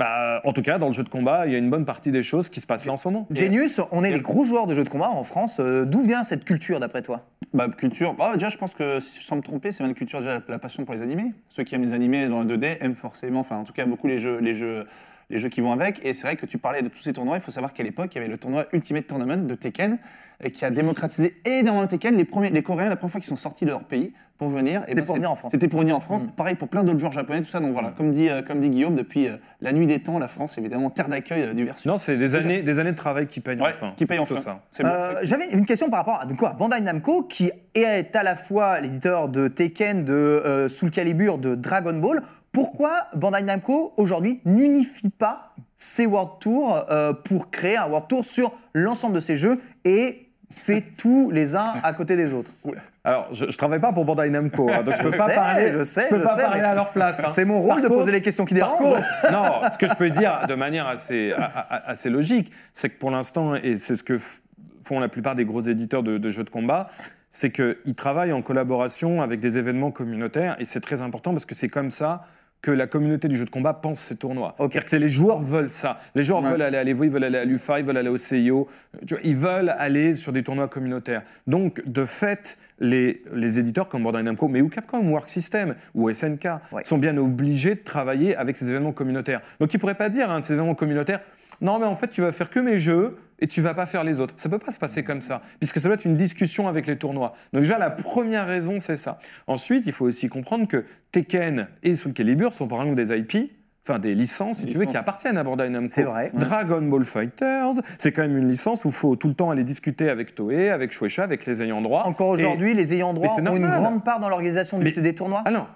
bah, 0.00 0.40
en 0.44 0.52
tout 0.54 0.62
cas, 0.62 0.78
dans 0.78 0.86
le 0.88 0.94
jeu 0.94 1.02
de 1.04 1.10
combat, 1.10 1.46
il 1.46 1.52
y 1.52 1.54
a 1.54 1.58
une 1.58 1.68
bonne 1.68 1.84
partie 1.84 2.10
des 2.10 2.22
choses 2.22 2.48
qui 2.48 2.60
se 2.60 2.66
passent 2.66 2.86
là 2.86 2.92
en 2.94 2.96
ce 2.96 3.06
moment. 3.06 3.26
Genius, 3.30 3.80
on 3.92 4.02
est 4.02 4.10
des 4.12 4.20
gros 4.20 4.46
joueurs 4.46 4.66
de 4.66 4.74
jeux 4.74 4.82
de 4.84 4.88
combat 4.88 5.10
en 5.10 5.24
France. 5.24 5.58
Euh, 5.60 5.84
D'où 5.84 6.00
vient 6.00 6.24
cette 6.24 6.44
culture 6.46 6.80
d'après 6.80 7.02
toi? 7.02 7.26
Bah, 7.52 7.68
culture. 7.68 8.14
Bah, 8.14 8.32
déjà, 8.34 8.48
je 8.48 8.56
pense 8.56 8.74
que, 8.74 8.98
si- 8.98 9.22
sans 9.22 9.36
me 9.36 9.42
tromper, 9.42 9.72
c'est 9.72 9.84
une 9.84 9.92
culture, 9.94 10.20
déjà, 10.20 10.34
la, 10.38 10.42
la 10.48 10.58
passion 10.58 10.84
pour 10.86 10.94
les 10.94 11.02
animés. 11.02 11.32
Ceux 11.50 11.64
qui 11.64 11.74
aiment 11.74 11.82
les 11.82 11.92
animés 11.92 12.28
dans 12.28 12.40
le 12.40 12.46
2D 12.46 12.78
aiment 12.80 12.94
forcément, 12.94 13.40
enfin, 13.40 13.56
en 13.58 13.64
tout 13.64 13.74
cas, 13.74 13.84
beaucoup 13.84 14.06
les 14.08 14.18
jeux, 14.18 14.38
les 14.38 14.54
jeux, 14.54 14.86
les 15.30 15.38
jeux 15.38 15.48
qui 15.48 15.60
vont 15.60 15.72
avec. 15.72 16.04
Et 16.04 16.12
c'est 16.12 16.26
vrai 16.26 16.36
que 16.36 16.46
tu 16.46 16.58
parlais 16.58 16.82
de 16.82 16.88
tous 16.88 17.00
ces 17.02 17.12
tournois. 17.12 17.36
Il 17.36 17.42
faut 17.42 17.50
savoir 17.50 17.72
qu'à 17.72 17.82
l'époque, 17.82 18.10
il 18.14 18.18
y 18.18 18.20
avait 18.20 18.30
le 18.30 18.38
tournoi 18.38 18.66
Ultimate 18.72 19.06
Tournament 19.06 19.46
de 19.46 19.54
Tekken, 19.54 19.98
euh, 20.44 20.48
qui 20.50 20.64
a 20.64 20.70
démocratisé 20.70 21.36
énormément 21.44 21.82
le 21.82 21.88
Tekken. 21.88 22.16
Les, 22.16 22.24
premiers, 22.24 22.50
les 22.50 22.62
Coréens, 22.62 22.88
la 22.88 22.96
première 22.96 23.12
fois 23.12 23.20
qu'ils 23.20 23.28
sont 23.28 23.36
sortis 23.36 23.64
de 23.64 23.70
leur 23.70 23.84
pays 23.84 24.12
pour 24.38 24.48
venir. 24.48 24.80
et 24.86 24.92
C'était 24.92 25.02
pour 25.02 25.14
venir 25.16 25.30
en 25.30 25.36
France. 25.36 25.52
C'était 25.52 25.68
pour 25.68 25.80
venir 25.80 25.94
en 25.94 26.00
France. 26.00 26.26
Pareil 26.34 26.54
pour 26.54 26.68
plein 26.68 26.82
d'autres 26.82 26.98
joueurs 26.98 27.12
japonais, 27.12 27.42
tout 27.42 27.48
ça. 27.48 27.60
Donc 27.60 27.72
voilà, 27.72 27.90
comme 27.90 28.10
dit, 28.10 28.30
euh, 28.30 28.40
comme 28.40 28.58
dit 28.58 28.70
Guillaume, 28.70 28.94
depuis 28.96 29.28
euh, 29.28 29.36
la 29.60 29.72
nuit 29.74 29.86
des 29.86 29.98
temps, 30.00 30.18
la 30.18 30.28
France, 30.28 30.56
évidemment, 30.56 30.88
terre 30.88 31.08
d'accueil 31.08 31.42
euh, 31.42 31.52
du 31.52 31.66
versus. 31.66 31.84
Non, 31.84 31.98
c'est 31.98 32.14
des 32.14 32.34
années, 32.34 32.62
des 32.62 32.78
années 32.78 32.92
de 32.92 32.96
travail 32.96 33.26
qui 33.26 33.40
payent 33.40 33.60
Ouais, 33.60 33.68
enfin. 33.68 33.92
qui 33.96 34.06
paye 34.06 34.18
C'est 34.26 34.32
enfin. 34.38 34.58
ça. 34.70 34.82
Bon. 34.82 34.88
Euh, 34.88 35.14
J'avais 35.24 35.50
une 35.52 35.66
question 35.66 35.90
par 35.90 35.98
rapport 35.98 36.20
à 36.22 36.24
de 36.26 36.32
quoi 36.32 36.54
Bandai 36.58 36.80
Namco, 36.80 37.24
qui 37.24 37.52
est 37.74 38.16
à 38.16 38.22
la 38.22 38.34
fois 38.34 38.80
l'éditeur 38.80 39.28
de 39.28 39.46
Tekken, 39.46 40.06
de 40.06 40.12
euh, 40.14 40.70
Soul 40.70 40.90
Calibur, 40.90 41.36
de 41.36 41.54
Dragon 41.54 41.92
Ball. 41.98 42.22
Pourquoi 42.52 43.06
Bandai 43.14 43.42
Namco 43.42 43.92
aujourd'hui 43.96 44.40
n'unifie 44.44 45.08
pas 45.10 45.54
ses 45.76 46.04
World 46.06 46.32
Tours 46.40 46.84
euh, 46.90 47.12
pour 47.12 47.50
créer 47.50 47.76
un 47.76 47.86
World 47.86 48.08
Tour 48.08 48.24
sur 48.24 48.52
l'ensemble 48.74 49.14
de 49.14 49.20
ses 49.20 49.36
jeux 49.36 49.60
et 49.84 50.26
fait 50.54 50.82
tous 50.98 51.30
les 51.30 51.54
uns 51.54 51.72
à 51.82 51.92
côté 51.92 52.16
des 52.16 52.32
autres? 52.32 52.50
Alors, 53.04 53.28
je, 53.32 53.46
je 53.50 53.56
travaille 53.56 53.78
pas 53.80 53.92
pour 53.92 54.04
Bandai 54.04 54.28
Namco, 54.30 54.68
hein, 54.68 54.82
donc 54.82 54.94
je 54.96 55.02
peux 55.02 55.10
Je 55.12 55.16
pas 55.16 55.28
sais, 55.28 55.34
parler. 55.34 55.72
je 55.72 55.84
sais, 55.84 56.08
peux 56.08 56.18
je 56.18 56.22
pas 56.24 56.34
sais, 56.34 56.42
parler 56.42 56.60
à 56.60 56.74
leur 56.74 56.90
place. 56.90 57.18
hein. 57.20 57.28
C'est 57.28 57.44
mon 57.44 57.60
rôle 57.60 57.80
Par 57.80 57.82
de 57.82 57.88
poser 57.88 58.12
les 58.12 58.20
questions 58.20 58.44
qui 58.44 58.54
dérangent. 58.54 59.02
non, 59.32 59.60
ce 59.72 59.78
que 59.78 59.86
je 59.88 59.94
peux 59.94 60.10
dire 60.10 60.40
de 60.48 60.54
manière 60.54 60.86
assez, 60.88 61.32
logique, 62.10 62.50
c'est 62.74 62.90
que 62.90 62.98
pour 62.98 63.10
l'instant, 63.12 63.54
et 63.54 63.76
c'est 63.76 63.94
ce 63.94 64.02
que 64.02 64.18
font 64.82 64.98
la 65.00 65.08
plupart 65.08 65.34
des 65.36 65.44
gros 65.44 65.60
éditeurs 65.60 66.02
de, 66.02 66.18
de 66.18 66.28
jeux 66.28 66.44
de 66.44 66.50
combat, 66.50 66.90
c'est 67.30 67.52
qu'ils 67.52 67.94
travaillent 67.94 68.32
en 68.32 68.42
collaboration 68.42 69.22
avec 69.22 69.38
des 69.40 69.56
événements 69.56 69.92
communautaires, 69.92 70.56
et 70.58 70.64
c'est 70.64 70.80
très 70.80 71.00
important 71.00 71.30
parce 71.32 71.44
que 71.46 71.54
c'est 71.54 71.68
comme 71.68 71.90
ça 71.92 72.26
que 72.62 72.70
la 72.70 72.86
communauté 72.86 73.26
du 73.28 73.36
jeu 73.38 73.44
de 73.46 73.50
combat 73.50 73.72
pense 73.72 74.00
ces 74.00 74.16
tournois. 74.16 74.54
C'est-à-dire 74.58 74.84
que 74.84 74.90
c'est 74.90 74.98
les 74.98 75.08
joueurs 75.08 75.40
veulent 75.42 75.70
ça. 75.70 75.98
Les 76.14 76.22
joueurs 76.24 76.42
Ouais. 76.42 76.50
veulent 76.50 76.62
aller 76.62 76.76
à 76.76 76.84
l'Evo, 76.84 77.04
ils 77.04 77.10
veulent 77.10 77.24
aller 77.24 77.38
à 77.38 77.44
l'UFA, 77.44 77.78
ils 77.80 77.84
veulent 77.86 77.96
aller 77.96 78.08
au 78.10 78.18
CIO. 78.18 78.68
Tu 79.06 79.14
vois, 79.14 79.22
ils 79.24 79.36
veulent 79.36 79.70
aller 79.78 80.14
sur 80.14 80.32
des 80.32 80.42
tournois 80.42 80.68
communautaires. 80.68 81.22
Donc, 81.46 81.82
de 81.86 82.04
fait, 82.04 82.58
les, 82.78 83.22
les 83.32 83.58
éditeurs 83.58 83.88
comme 83.88 84.02
Bandai 84.02 84.22
Namco, 84.22 84.46
mais 84.48 84.60
ou 84.60 84.68
Capcom, 84.68 85.00
ou 85.10 85.16
Arc 85.16 85.30
System, 85.30 85.74
ou 85.94 86.10
SNK, 86.12 86.48
Ouais. 86.72 86.82
sont 86.84 86.98
bien 86.98 87.16
obligés 87.16 87.74
de 87.76 87.80
travailler 87.80 88.36
avec 88.36 88.56
ces 88.58 88.68
événements 88.68 88.92
communautaires. 88.92 89.40
Donc, 89.58 89.72
ils 89.72 89.76
ne 89.76 89.80
pourraient 89.80 89.94
pas 89.94 90.08
dire, 90.10 90.30
hein, 90.30 90.40
de 90.40 90.44
ces 90.44 90.52
événements 90.54 90.74
communautaires, 90.74 91.20
non, 91.62 91.78
mais 91.78 91.86
en 91.86 91.94
fait, 91.94 92.08
tu 92.08 92.20
vas 92.22 92.32
faire 92.32 92.48
que 92.50 92.60
mes 92.60 92.78
jeux 92.78 93.16
et 93.40 93.46
tu 93.46 93.60
vas 93.62 93.74
pas 93.74 93.86
faire 93.86 94.04
les 94.04 94.20
autres. 94.20 94.34
Ça 94.36 94.48
peut 94.48 94.58
pas 94.58 94.70
se 94.70 94.78
passer 94.78 95.02
comme 95.02 95.20
ça, 95.20 95.42
puisque 95.58 95.80
ça 95.80 95.88
doit 95.88 95.94
être 95.94 96.04
une 96.04 96.16
discussion 96.16 96.68
avec 96.68 96.86
les 96.86 96.96
tournois. 96.96 97.34
Donc 97.52 97.62
déjà, 97.62 97.78
la 97.78 97.90
première 97.90 98.46
raison, 98.46 98.78
c'est 98.78 98.96
ça. 98.96 99.18
Ensuite, 99.46 99.84
il 99.86 99.92
faut 99.92 100.04
aussi 100.06 100.28
comprendre 100.28 100.66
que 100.68 100.84
Tekken 101.12 101.68
et 101.82 101.96
Soul 101.96 102.12
Calibur 102.12 102.52
sont 102.52 102.68
par 102.68 102.82
exemple 102.82 102.96
des 103.02 103.16
IP, 103.16 103.50
enfin 103.86 103.98
des 103.98 104.14
licences, 104.14 104.58
si 104.58 104.66
tu 104.66 104.76
veux, 104.78 104.84
qui 104.84 104.96
appartiennent 104.96 105.38
à 105.38 105.42
Bandai 105.42 105.68
Namco. 105.70 105.90
C'est 105.90 106.02
vrai. 106.02 106.30
Dragon 106.34 106.82
Ball 106.82 107.04
Fighters, 107.04 107.72
c'est 107.98 108.12
quand 108.12 108.22
même 108.22 108.36
une 108.36 108.46
licence 108.48 108.84
où 108.84 108.88
il 108.88 108.94
faut 108.94 109.16
tout 109.16 109.28
le 109.28 109.34
temps 109.34 109.50
aller 109.50 109.64
discuter 109.64 110.10
avec 110.10 110.34
Toei, 110.34 110.68
avec 110.70 110.92
Shueisha, 110.92 111.24
avec 111.24 111.46
les 111.46 111.62
ayants 111.62 111.80
droit. 111.80 112.02
Encore 112.04 112.28
aujourd'hui, 112.28 112.74
les 112.74 112.92
ayants 112.92 113.14
droit 113.14 113.28
ont 113.34 113.38
une 113.38 113.44
normal. 113.44 113.80
grande 113.80 114.04
part 114.04 114.20
dans 114.20 114.28
l'organisation 114.28 114.78
Mais- 114.78 114.92
des 114.92 115.14
tournois? 115.14 115.42
Ah 115.46 115.50
non, 115.50 115.66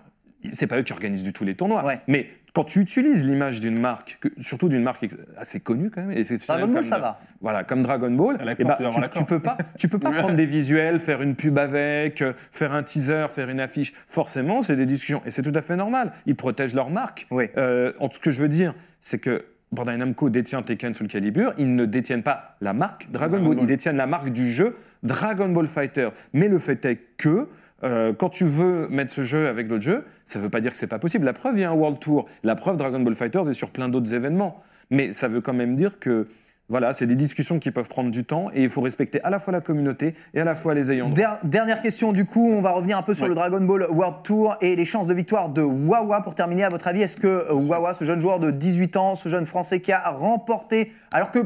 c'est 0.53 0.67
pas 0.67 0.79
eux 0.79 0.83
qui 0.83 0.93
organisent 0.93 1.23
du 1.25 1.33
tout 1.33 1.45
les 1.45 1.55
tournois. 1.55 1.85
Ouais. 1.85 2.01
Mais 2.09 2.27
quand 2.55 2.65
tu 2.65 2.81
utilises 2.81 3.25
l'image 3.27 3.59
d'une 3.61 3.81
marque, 3.81 4.19
que- 4.21 4.29
surtout 4.39 4.69
d'une 4.69 4.83
marque 4.83 5.07
assez 5.37 5.59
connue 5.61 5.91
quand 5.91 6.03
même, 6.03 6.13
et 6.13 6.21
exceptionnelle 6.21 6.61
Dragon 6.61 6.73
Ball, 6.75 6.83
comme- 6.83 6.91
ça 6.91 6.99
va. 6.99 7.21
Voilà, 7.41 7.65
comme 7.65 7.83
Dragon 7.83 8.11
Ball, 8.11 8.37
l'accord, 8.45 8.55
eh 8.59 8.65
ben, 8.65 9.09
tu 9.09 9.19
tu, 9.19 9.25
peux 9.25 9.41
pas, 9.41 9.59
tu 9.79 9.89
peux 9.89 9.99
pas 9.99 10.11
prendre 10.29 10.35
des 10.37 10.47
visuels, 10.47 10.99
faire 11.01 11.21
une 11.23 11.35
pub 11.35 11.59
avec, 11.59 12.23
euh, 12.23 12.33
faire 12.53 12.73
un 12.73 12.83
teaser, 12.83 13.27
faire 13.35 13.49
une 13.49 13.61
affiche. 13.61 13.93
Forcément, 14.07 14.63
c'est 14.63 14.77
des 14.77 14.87
discussions 14.87 15.21
et 15.27 15.31
c'est 15.31 15.43
tout 15.43 15.53
à 15.55 15.63
fait 15.63 15.77
normal. 15.77 16.13
Ils 16.27 16.37
protègent 16.37 16.75
leur 16.75 16.91
marque. 16.91 17.27
Oui. 17.31 17.45
Euh, 17.57 17.93
en 17.99 18.09
tout 18.09 18.15
ce 18.17 18.21
que 18.21 18.31
je 18.31 18.41
veux 18.41 18.49
dire, 18.49 18.75
c'est 19.01 19.19
que 19.19 19.45
Bandai 19.73 19.97
Namco 19.97 20.31
détient 20.31 20.63
Tekken 20.63 20.95
Soul 20.95 21.09
Calibur, 21.09 21.53
ils 21.59 21.75
ne 21.75 21.85
détiennent 21.85 22.23
pas 22.23 22.57
la 22.61 22.73
marque 22.73 23.11
Dragon 23.11 23.33
Dragon 23.33 23.45
Ball, 23.49 23.57
Ball. 23.57 23.65
ils 23.65 23.67
détiennent 23.67 23.97
la 23.97 24.07
marque 24.07 24.29
du 24.31 24.53
jeu 24.53 24.77
Dragon 25.03 25.49
Ball 25.49 25.67
Fighter. 25.67 26.11
Mais 26.33 26.47
le 26.47 26.59
fait 26.61 26.85
est 26.85 27.01
que 27.17 27.49
euh, 27.85 28.12
quand 28.12 28.31
tu 28.31 28.44
veux 28.47 28.88
mettre 28.88 29.12
ce 29.12 29.23
jeu 29.23 29.47
avec 29.49 29.68
d'autres 29.68 29.83
jeux, 29.83 30.05
ça 30.25 30.38
ne 30.38 30.44
veut 30.44 30.51
pas 30.51 30.61
dire 30.61 30.70
que 30.73 30.77
c'est 30.77 30.87
pas 30.87 30.99
possible. 30.99 31.25
La 31.27 31.33
preuve, 31.33 31.57
il 31.57 31.61
y 31.61 31.64
a 31.64 31.70
un 31.70 31.75
World 31.75 31.99
Tour. 32.01 32.27
La 32.42 32.55
preuve, 32.57 32.77
Dragon 32.77 33.01
Ball 33.01 33.14
Fighters 33.14 33.49
est 33.49 33.53
sur 33.53 33.70
plein 33.70 33.88
d'autres 33.88 34.12
événements. 34.14 34.62
Mais 34.90 35.12
ça 35.12 35.29
veut 35.29 35.40
quand 35.40 35.53
même 35.55 35.77
dire 35.77 35.99
que 35.99 36.27
voilà, 36.70 36.94
c'est 36.94 37.07
des 37.07 37.14
discussions 37.14 37.59
qui 37.59 37.70
peuvent 37.70 37.88
prendre 37.88 38.11
du 38.11 38.25
temps 38.25 38.49
et 38.55 38.62
il 38.62 38.70
faut 38.70 38.81
respecter 38.81 39.23
à 39.23 39.29
la 39.29 39.38
fois 39.38 39.53
la 39.53 39.61
communauté 39.61 40.14
et 40.33 40.40
à 40.40 40.44
la 40.44 40.55
fois 40.55 40.73
les 40.73 40.90
ayants 40.90 41.07
droit. 41.11 41.14
Der- 41.16 41.38
dernière 41.44 41.83
question, 41.83 42.11
du 42.12 42.25
coup, 42.25 42.49
on 42.51 42.62
va 42.62 42.70
revenir 42.73 42.97
un 42.97 43.03
peu 43.03 43.12
sur 43.12 43.25
Ouais. 43.25 43.29
le 43.29 43.35
Dragon 43.35 43.61
Ball 43.61 43.87
World 43.90 44.23
Tour 44.25 44.57
et 44.62 44.75
les 44.75 44.87
chances 44.87 45.07
de 45.07 45.12
victoire 45.12 45.51
de 45.51 45.61
Wawa. 45.61 46.23
Pour 46.23 46.35
terminer, 46.35 46.64
à 46.64 46.70
votre 46.70 46.88
avis, 46.88 47.03
est-ce 47.03 47.18
que 47.18 47.53
Wawa, 47.53 47.92
ce 47.92 48.05
jeune 48.07 48.20
joueur 48.23 48.40
de 48.40 48.51
18 48.51 48.97
ans, 48.97 49.14
ce 49.14 49.29
jeune 49.29 49.44
Français 49.44 49.81
qui 49.81 49.92
a 49.92 50.09
remporté, 50.09 50.90
alors 51.12 51.31
que 51.31 51.40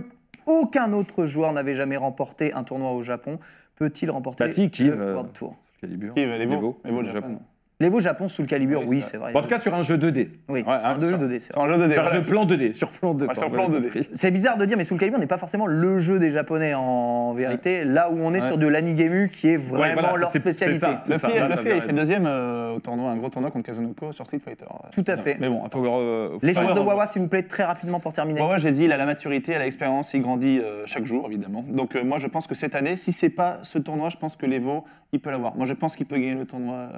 aucun 0.46 0.92
autre 0.92 1.26
joueur 1.26 1.52
n'avait 1.52 1.74
jamais 1.74 1.96
remporté 1.96 2.52
un 2.54 2.62
tournoi 2.62 2.92
au 2.92 3.02
Japon, 3.02 3.38
peut-il 3.76 4.10
remporter 4.10 4.44
Bah 4.44 4.50
si, 4.50 4.70
le 4.84 4.92
euh, 5.00 5.14
World 5.14 5.32
Tour? 5.32 5.56
Calibur, 5.80 6.14
Qui, 6.14 6.26
les 6.26 6.46
veaux, 6.46 6.80
les 6.84 6.90
veaux, 6.90 7.04
Japon. 7.04 7.40
L'Evo 7.80 8.00
Japon 8.00 8.28
sous 8.28 8.42
le 8.42 8.48
calibre, 8.48 8.82
Oui, 8.88 9.04
c'est 9.08 9.18
vrai. 9.18 9.32
Bon, 9.32 9.38
en 9.38 9.42
tout 9.42 9.48
cas, 9.48 9.60
sur 9.60 9.72
un 9.72 9.84
jeu 9.84 9.96
2D. 9.96 10.30
oui, 10.48 10.62
Ouais, 10.62 10.72
un 10.72 10.72
hein, 10.82 10.96
jeu 11.00 11.10
ça- 11.12 11.16
2D, 11.16 11.38
c'est 11.38 11.52
C'est 11.52 11.60
vrai. 11.60 11.68
un 11.68 11.78
jeu 11.78 11.86
de 11.86 11.92
Sur 11.92 12.02
un 12.02 12.10
jeu 12.10 12.22
plan 12.24 12.44
2D. 12.44 12.72
Sur 12.72 12.90
plan 12.90 13.14
2D. 13.14 13.28
Ouais, 13.28 13.34
sur 13.36 13.50
plan 13.52 13.66
j'ai 13.66 13.78
2D. 13.78 13.82
compris. 13.84 14.08
C'est 14.16 14.30
bizarre 14.32 14.58
de 14.58 14.64
dire, 14.64 14.76
mais 14.76 14.82
Soul 14.82 14.98
Calibur 14.98 15.20
n'est 15.20 15.28
pas 15.28 15.38
forcément 15.38 15.68
le 15.68 16.00
jeu 16.00 16.18
des 16.18 16.32
Japonais 16.32 16.74
en 16.74 17.34
vérité, 17.34 17.84
là 17.84 18.10
où 18.10 18.18
on 18.20 18.34
est 18.34 18.40
Ouais. 18.40 18.48
sur 18.48 18.58
de 18.58 18.66
l'anigemu 18.66 19.28
qui 19.32 19.50
est 19.50 19.56
vraiment 19.58 20.00
voilà, 20.10 20.16
leur 20.16 20.30
spécialité. 20.30 20.80
ça. 20.80 21.02
Le 21.06 21.18
ça, 21.18 21.28
fait, 21.28 21.48
le 21.48 21.80
fait, 21.80 21.92
deuxième 21.92 22.26
euh, 22.26 22.72
au 22.74 22.80
tournoi, 22.80 23.12
un 23.12 23.16
gros 23.16 23.28
tournoi 23.28 23.52
contre 23.52 23.66
Kazunoko 23.66 24.10
sur 24.10 24.26
Street 24.26 24.40
Fighter. 24.44 24.66
Tout 24.90 25.04
à 25.06 25.16
fait. 25.16 25.36
Mais 25.38 25.48
bon, 25.48 25.64
après, 25.64 25.78
Faut, 25.78 25.86
euh, 25.86 26.36
Les 26.42 26.54
chances 26.54 26.74
de. 26.74 26.80
Wawa, 26.80 27.06
s'il 27.06 27.22
vous 27.22 27.28
plaît, 27.28 27.44
très 27.44 27.62
rapidement 27.62 28.00
pour 28.00 28.12
terminer. 28.12 28.40
Moi, 28.40 28.58
j'ai 28.58 28.72
dit, 28.72 28.84
il 28.86 28.92
a 28.92 28.96
la 28.96 29.06
maturité, 29.06 29.52
il 29.52 29.54
a 29.54 29.58
l'expérience, 29.60 30.12
il 30.14 30.22
grandit 30.22 30.58
euh, 30.58 30.82
chaque 30.86 31.04
jour, 31.04 31.26
évidemment. 31.28 31.64
Donc, 31.70 31.94
moi, 31.94 32.18
je 32.18 32.26
pense 32.26 32.48
que 32.48 32.56
cette 32.56 32.74
année, 32.74 32.96
si 32.96 33.12
c'est 33.12 33.30
pas 33.30 33.58
ce 33.62 33.78
tournoi, 33.78 34.08
je 34.10 34.16
pense 34.16 34.34
que 34.36 34.46
l'Evo, 34.46 34.84
il 35.12 35.20
peut 35.20 35.30
l'avoir. 35.30 35.54
Moi, 35.54 35.64
je 35.66 35.74
pense 35.74 35.94
qu'il 35.94 36.06
peut 36.06 36.16
gagner 36.16 36.34
le 36.34 36.44
tournoi. 36.44 36.88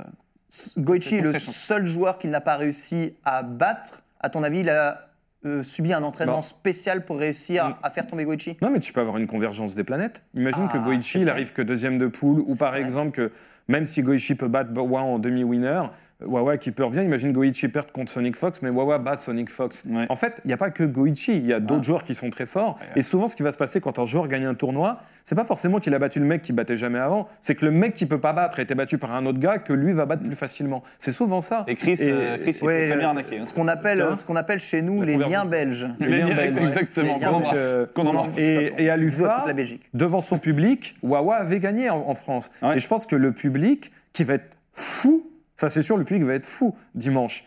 Goichi 0.79 1.17
est 1.17 1.21
le 1.21 1.39
seul 1.39 1.87
joueur 1.87 2.19
qu'il 2.19 2.31
n'a 2.31 2.41
pas 2.41 2.57
réussi 2.57 3.15
à 3.25 3.43
battre. 3.43 4.03
À 4.21 4.31
ton 4.31 4.43
avis, 4.43 4.61
il 4.61 4.71
a 4.71 5.07
euh, 5.47 5.63
subi 5.63 5.93
un 5.95 6.03
entraînement 6.03 6.37
Bon. 6.37 6.43
spécial 6.43 7.05
pour 7.07 7.19
réussir 7.19 7.69
Mm. 7.69 7.75
à 7.83 7.91
faire 7.91 8.07
tomber 8.07 8.25
Goichi 8.25 8.59
Non, 8.61 8.71
mais 8.71 8.79
tu 8.81 8.93
peux 8.93 9.01
avoir 9.01 9.17
une 9.17 9.27
convergence 9.27 9.75
des 9.75 9.85
planètes. 9.85 10.23
Imagine 10.35 10.67
Ah, 10.69 10.73
que 10.73 10.79
Goichi, 10.79 11.21
il 11.23 11.31
arrive 11.31 11.53
que 11.55 11.63
deuxième 11.63 11.97
de 11.99 12.09
poule, 12.09 12.41
ou 12.47 12.57
par 12.57 12.73
vrai. 12.73 12.83
exemple 12.83 13.13
que 13.13 13.33
même 13.69 13.85
si 13.87 14.03
Goichi 14.03 14.35
peut 14.35 14.49
battre 14.49 14.71
Wawa 14.75 15.01
en 15.01 15.19
demi-winner, 15.19 15.85
Wawa 16.25 16.57
qui 16.59 16.71
peut 16.71 16.85
revenir, 16.85 17.03
imagine 17.05 17.33
Goichi 17.33 17.69
perd 17.69 17.91
contre 17.93 18.11
Sonic 18.13 18.37
Fox, 18.37 18.61
mais 18.63 18.71
Wawa 18.71 18.99
bat 18.99 19.17
Sonic 19.17 19.51
Fox. 19.51 19.83
Ouais. 19.89 20.07
En 20.09 20.17
fait, 20.17 20.35
il 20.45 20.49
n'y 20.49 20.53
a 20.53 20.57
pas 20.57 20.71
que 20.71 20.85
Goichi, 20.85 21.37
il 21.37 21.47
y 21.47 21.53
a 21.53 21.61
d'autres 21.61 21.81
Ah. 21.81 21.87
joueurs 21.87 22.05
qui 22.05 22.15
sont 22.15 22.31
très 22.31 22.47
forts. 22.47 22.79
Ouais. 22.81 23.01
Et 23.01 23.03
souvent, 23.03 23.27
ce 23.27 23.37
qui 23.37 23.43
va 23.43 23.51
se 23.53 23.57
passer 23.57 23.81
quand 23.81 23.99
un 23.99 24.05
joueur 24.05 24.29
gagne 24.29 24.45
un 24.47 24.55
tournoi, 24.55 25.01
c'est 25.25 25.35
pas 25.35 25.45
forcément 25.45 25.79
qu'il 25.79 25.95
a 25.95 25.99
battu 25.99 26.19
le 26.21 26.27
mec 26.27 26.43
qui 26.43 26.53
battait 26.53 26.77
jamais 26.77 26.99
avant, 26.99 27.29
c'est 27.41 27.55
que 27.55 27.65
le 27.65 27.71
mec 27.71 27.95
qui 27.95 28.07
peut 28.07 28.21
pas 28.21 28.33
battre 28.33 28.59
a 28.59 28.63
été 28.63 28.75
battu 28.75 28.99
par 28.99 29.13
un 29.15 29.25
autre 29.27 29.39
gars 29.39 29.59
que 29.59 29.73
lui 29.73 29.93
va 29.93 30.07
battre 30.07 30.23
plus 30.23 30.37
facilement. 30.37 30.83
C'est 30.99 31.13
souvent 31.13 31.41
ça. 31.41 31.65
Et 31.69 31.75
Chris, 31.75 31.99
Et- 32.03 32.11
euh, 32.11 32.37
Chris 32.39 32.59
il 32.61 32.67
Ouais, 32.67 32.81
peut 32.83 32.89
très 32.91 32.99
bien 32.99 33.07
euh, 33.07 33.11
arnaquer. 33.11 33.39
hein. 33.39 33.45
ce 33.45 33.53
qu'on 33.55 33.69
appelle, 33.69 34.05
ce 34.17 34.25
qu'on 34.25 34.37
appelle 34.37 34.61
chez 34.61 34.83
nous 34.83 35.03
les 35.03 35.17
liens 35.17 35.45
belges. 35.45 35.89
Les 36.01 36.07
Les 36.09 36.19
liens 36.19 36.27
liens, 36.29 36.35
belges, 36.37 36.63
exactement, 36.65 37.15
Les 37.15 37.21
liens 37.21 37.29
qu'on 37.31 37.39
belges. 37.39 37.49
embrasse. 37.49 37.75
Euh, 37.77 37.87
qu'on 37.95 38.07
embrasse. 38.07 38.39
Et, 38.39 38.73
et 38.79 38.91
à 38.91 38.97
l'UFA, 38.97 39.47
devant 39.95 40.21
son 40.21 40.39
public, 40.39 40.97
Wawa 41.03 41.37
avait 41.37 41.61
gagné 41.61 41.89
en, 41.91 42.05
en 42.09 42.15
France. 42.15 42.51
Ouais. 42.63 42.77
Et 42.77 42.79
je 42.79 42.89
pense 42.89 43.07
que 43.07 43.17
le 43.17 43.33
public, 43.33 43.91
qui 44.13 44.25
va 44.25 44.35
être 44.35 44.57
fou, 44.73 45.25
ça 45.61 45.69
c'est 45.69 45.83
sûr, 45.83 45.99
le 45.99 46.05
public 46.05 46.25
va 46.25 46.33
être 46.33 46.47
fou 46.47 46.75
dimanche. 46.95 47.45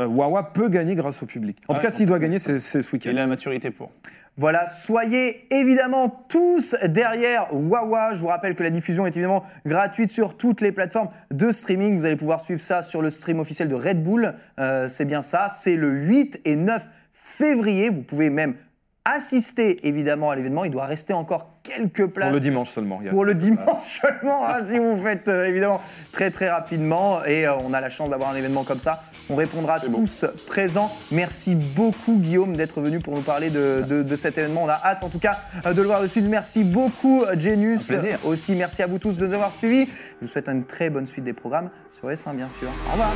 Euh, 0.00 0.06
Wawa 0.06 0.52
peut 0.52 0.68
gagner 0.68 0.96
grâce 0.96 1.22
au 1.22 1.26
public. 1.26 1.58
En 1.68 1.74
tout 1.74 1.80
cas, 1.80 1.90
s'il 1.90 2.06
doit 2.06 2.18
gagner, 2.18 2.40
c'est 2.40 2.58
c'est 2.58 2.82
ce 2.82 2.90
week-end. 2.92 3.10
Il 3.10 3.18
a 3.18 3.20
la 3.20 3.28
maturité 3.28 3.70
pour. 3.70 3.92
Voilà, 4.36 4.68
soyez 4.68 5.46
évidemment 5.54 6.08
tous 6.28 6.74
derrière 6.84 7.54
Wawa. 7.54 8.14
Je 8.14 8.20
vous 8.20 8.26
rappelle 8.26 8.56
que 8.56 8.64
la 8.64 8.70
diffusion 8.70 9.06
est 9.06 9.10
évidemment 9.10 9.44
gratuite 9.64 10.10
sur 10.10 10.36
toutes 10.36 10.60
les 10.60 10.72
plateformes 10.72 11.10
de 11.30 11.52
streaming. 11.52 11.96
Vous 11.96 12.04
allez 12.04 12.16
pouvoir 12.16 12.40
suivre 12.40 12.60
ça 12.60 12.82
sur 12.82 13.00
le 13.00 13.10
stream 13.10 13.38
officiel 13.38 13.68
de 13.68 13.76
Red 13.76 14.02
Bull. 14.02 14.34
Euh, 14.58 14.88
c'est 14.88 15.04
bien 15.04 15.22
ça. 15.22 15.48
C'est 15.48 15.76
le 15.76 15.90
8 15.90 16.40
et 16.44 16.56
9 16.56 16.82
février. 17.12 17.90
Vous 17.90 18.02
pouvez 18.02 18.28
même 18.28 18.56
assister 19.04 19.86
évidemment 19.86 20.30
à 20.30 20.36
l'événement. 20.36 20.64
Il 20.64 20.70
doit 20.70 20.86
rester 20.86 21.12
encore 21.12 21.48
quelques 21.62 22.06
places. 22.06 22.26
Pour 22.28 22.34
le 22.34 22.40
dimanche 22.40 22.70
seulement. 22.70 22.98
il 23.00 23.06
y 23.06 23.08
a- 23.08 23.12
Pour 23.12 23.24
le 23.24 23.34
dimanche 23.34 23.82
seulement, 24.00 24.46
hein, 24.46 24.58
si 24.68 24.76
vous 24.78 25.00
faites 25.02 25.28
euh, 25.28 25.44
évidemment 25.44 25.80
très 26.12 26.30
très 26.30 26.48
rapidement. 26.50 27.24
Et 27.24 27.46
euh, 27.46 27.54
on 27.56 27.72
a 27.72 27.80
la 27.80 27.90
chance 27.90 28.10
d'avoir 28.10 28.30
un 28.30 28.36
événement 28.36 28.64
comme 28.64 28.80
ça. 28.80 29.02
On 29.30 29.36
répondra 29.36 29.78
tous 29.80 30.24
présents. 30.46 30.90
Merci 31.10 31.54
beaucoup 31.54 32.16
Guillaume 32.16 32.56
d'être 32.56 32.80
venu 32.80 32.98
pour 32.98 33.14
nous 33.14 33.22
parler 33.22 33.50
de, 33.50 33.84
de- 33.88 34.02
de 34.02 34.16
cet 34.16 34.38
événement. 34.38 34.64
On 34.64 34.68
a 34.68 34.80
hâte 34.84 35.02
en 35.02 35.08
tout 35.08 35.20
cas 35.20 35.38
euh, 35.66 35.72
de 35.72 35.80
le 35.80 35.86
voir 35.86 36.02
de 36.02 36.06
suite. 36.06 36.26
Merci 36.28 36.64
beaucoup 36.64 37.22
Genius. 37.38 37.84
Plaisir. 37.86 38.18
Aussi 38.24 38.54
merci 38.54 38.82
à 38.82 38.86
vous 38.86 38.98
tous 38.98 39.16
de 39.16 39.26
nous 39.26 39.32
avoir 39.34 39.52
suivis. 39.52 39.86
Je 40.20 40.26
vous 40.26 40.32
souhaite 40.32 40.48
une 40.48 40.64
très 40.64 40.90
bonne 40.90 41.06
suite 41.06 41.24
des 41.24 41.32
programmes 41.32 41.70
sur 41.90 42.08
S1 42.08 42.34
bien 42.34 42.48
sûr. 42.48 42.68
Au 42.88 42.92
revoir. 42.92 43.12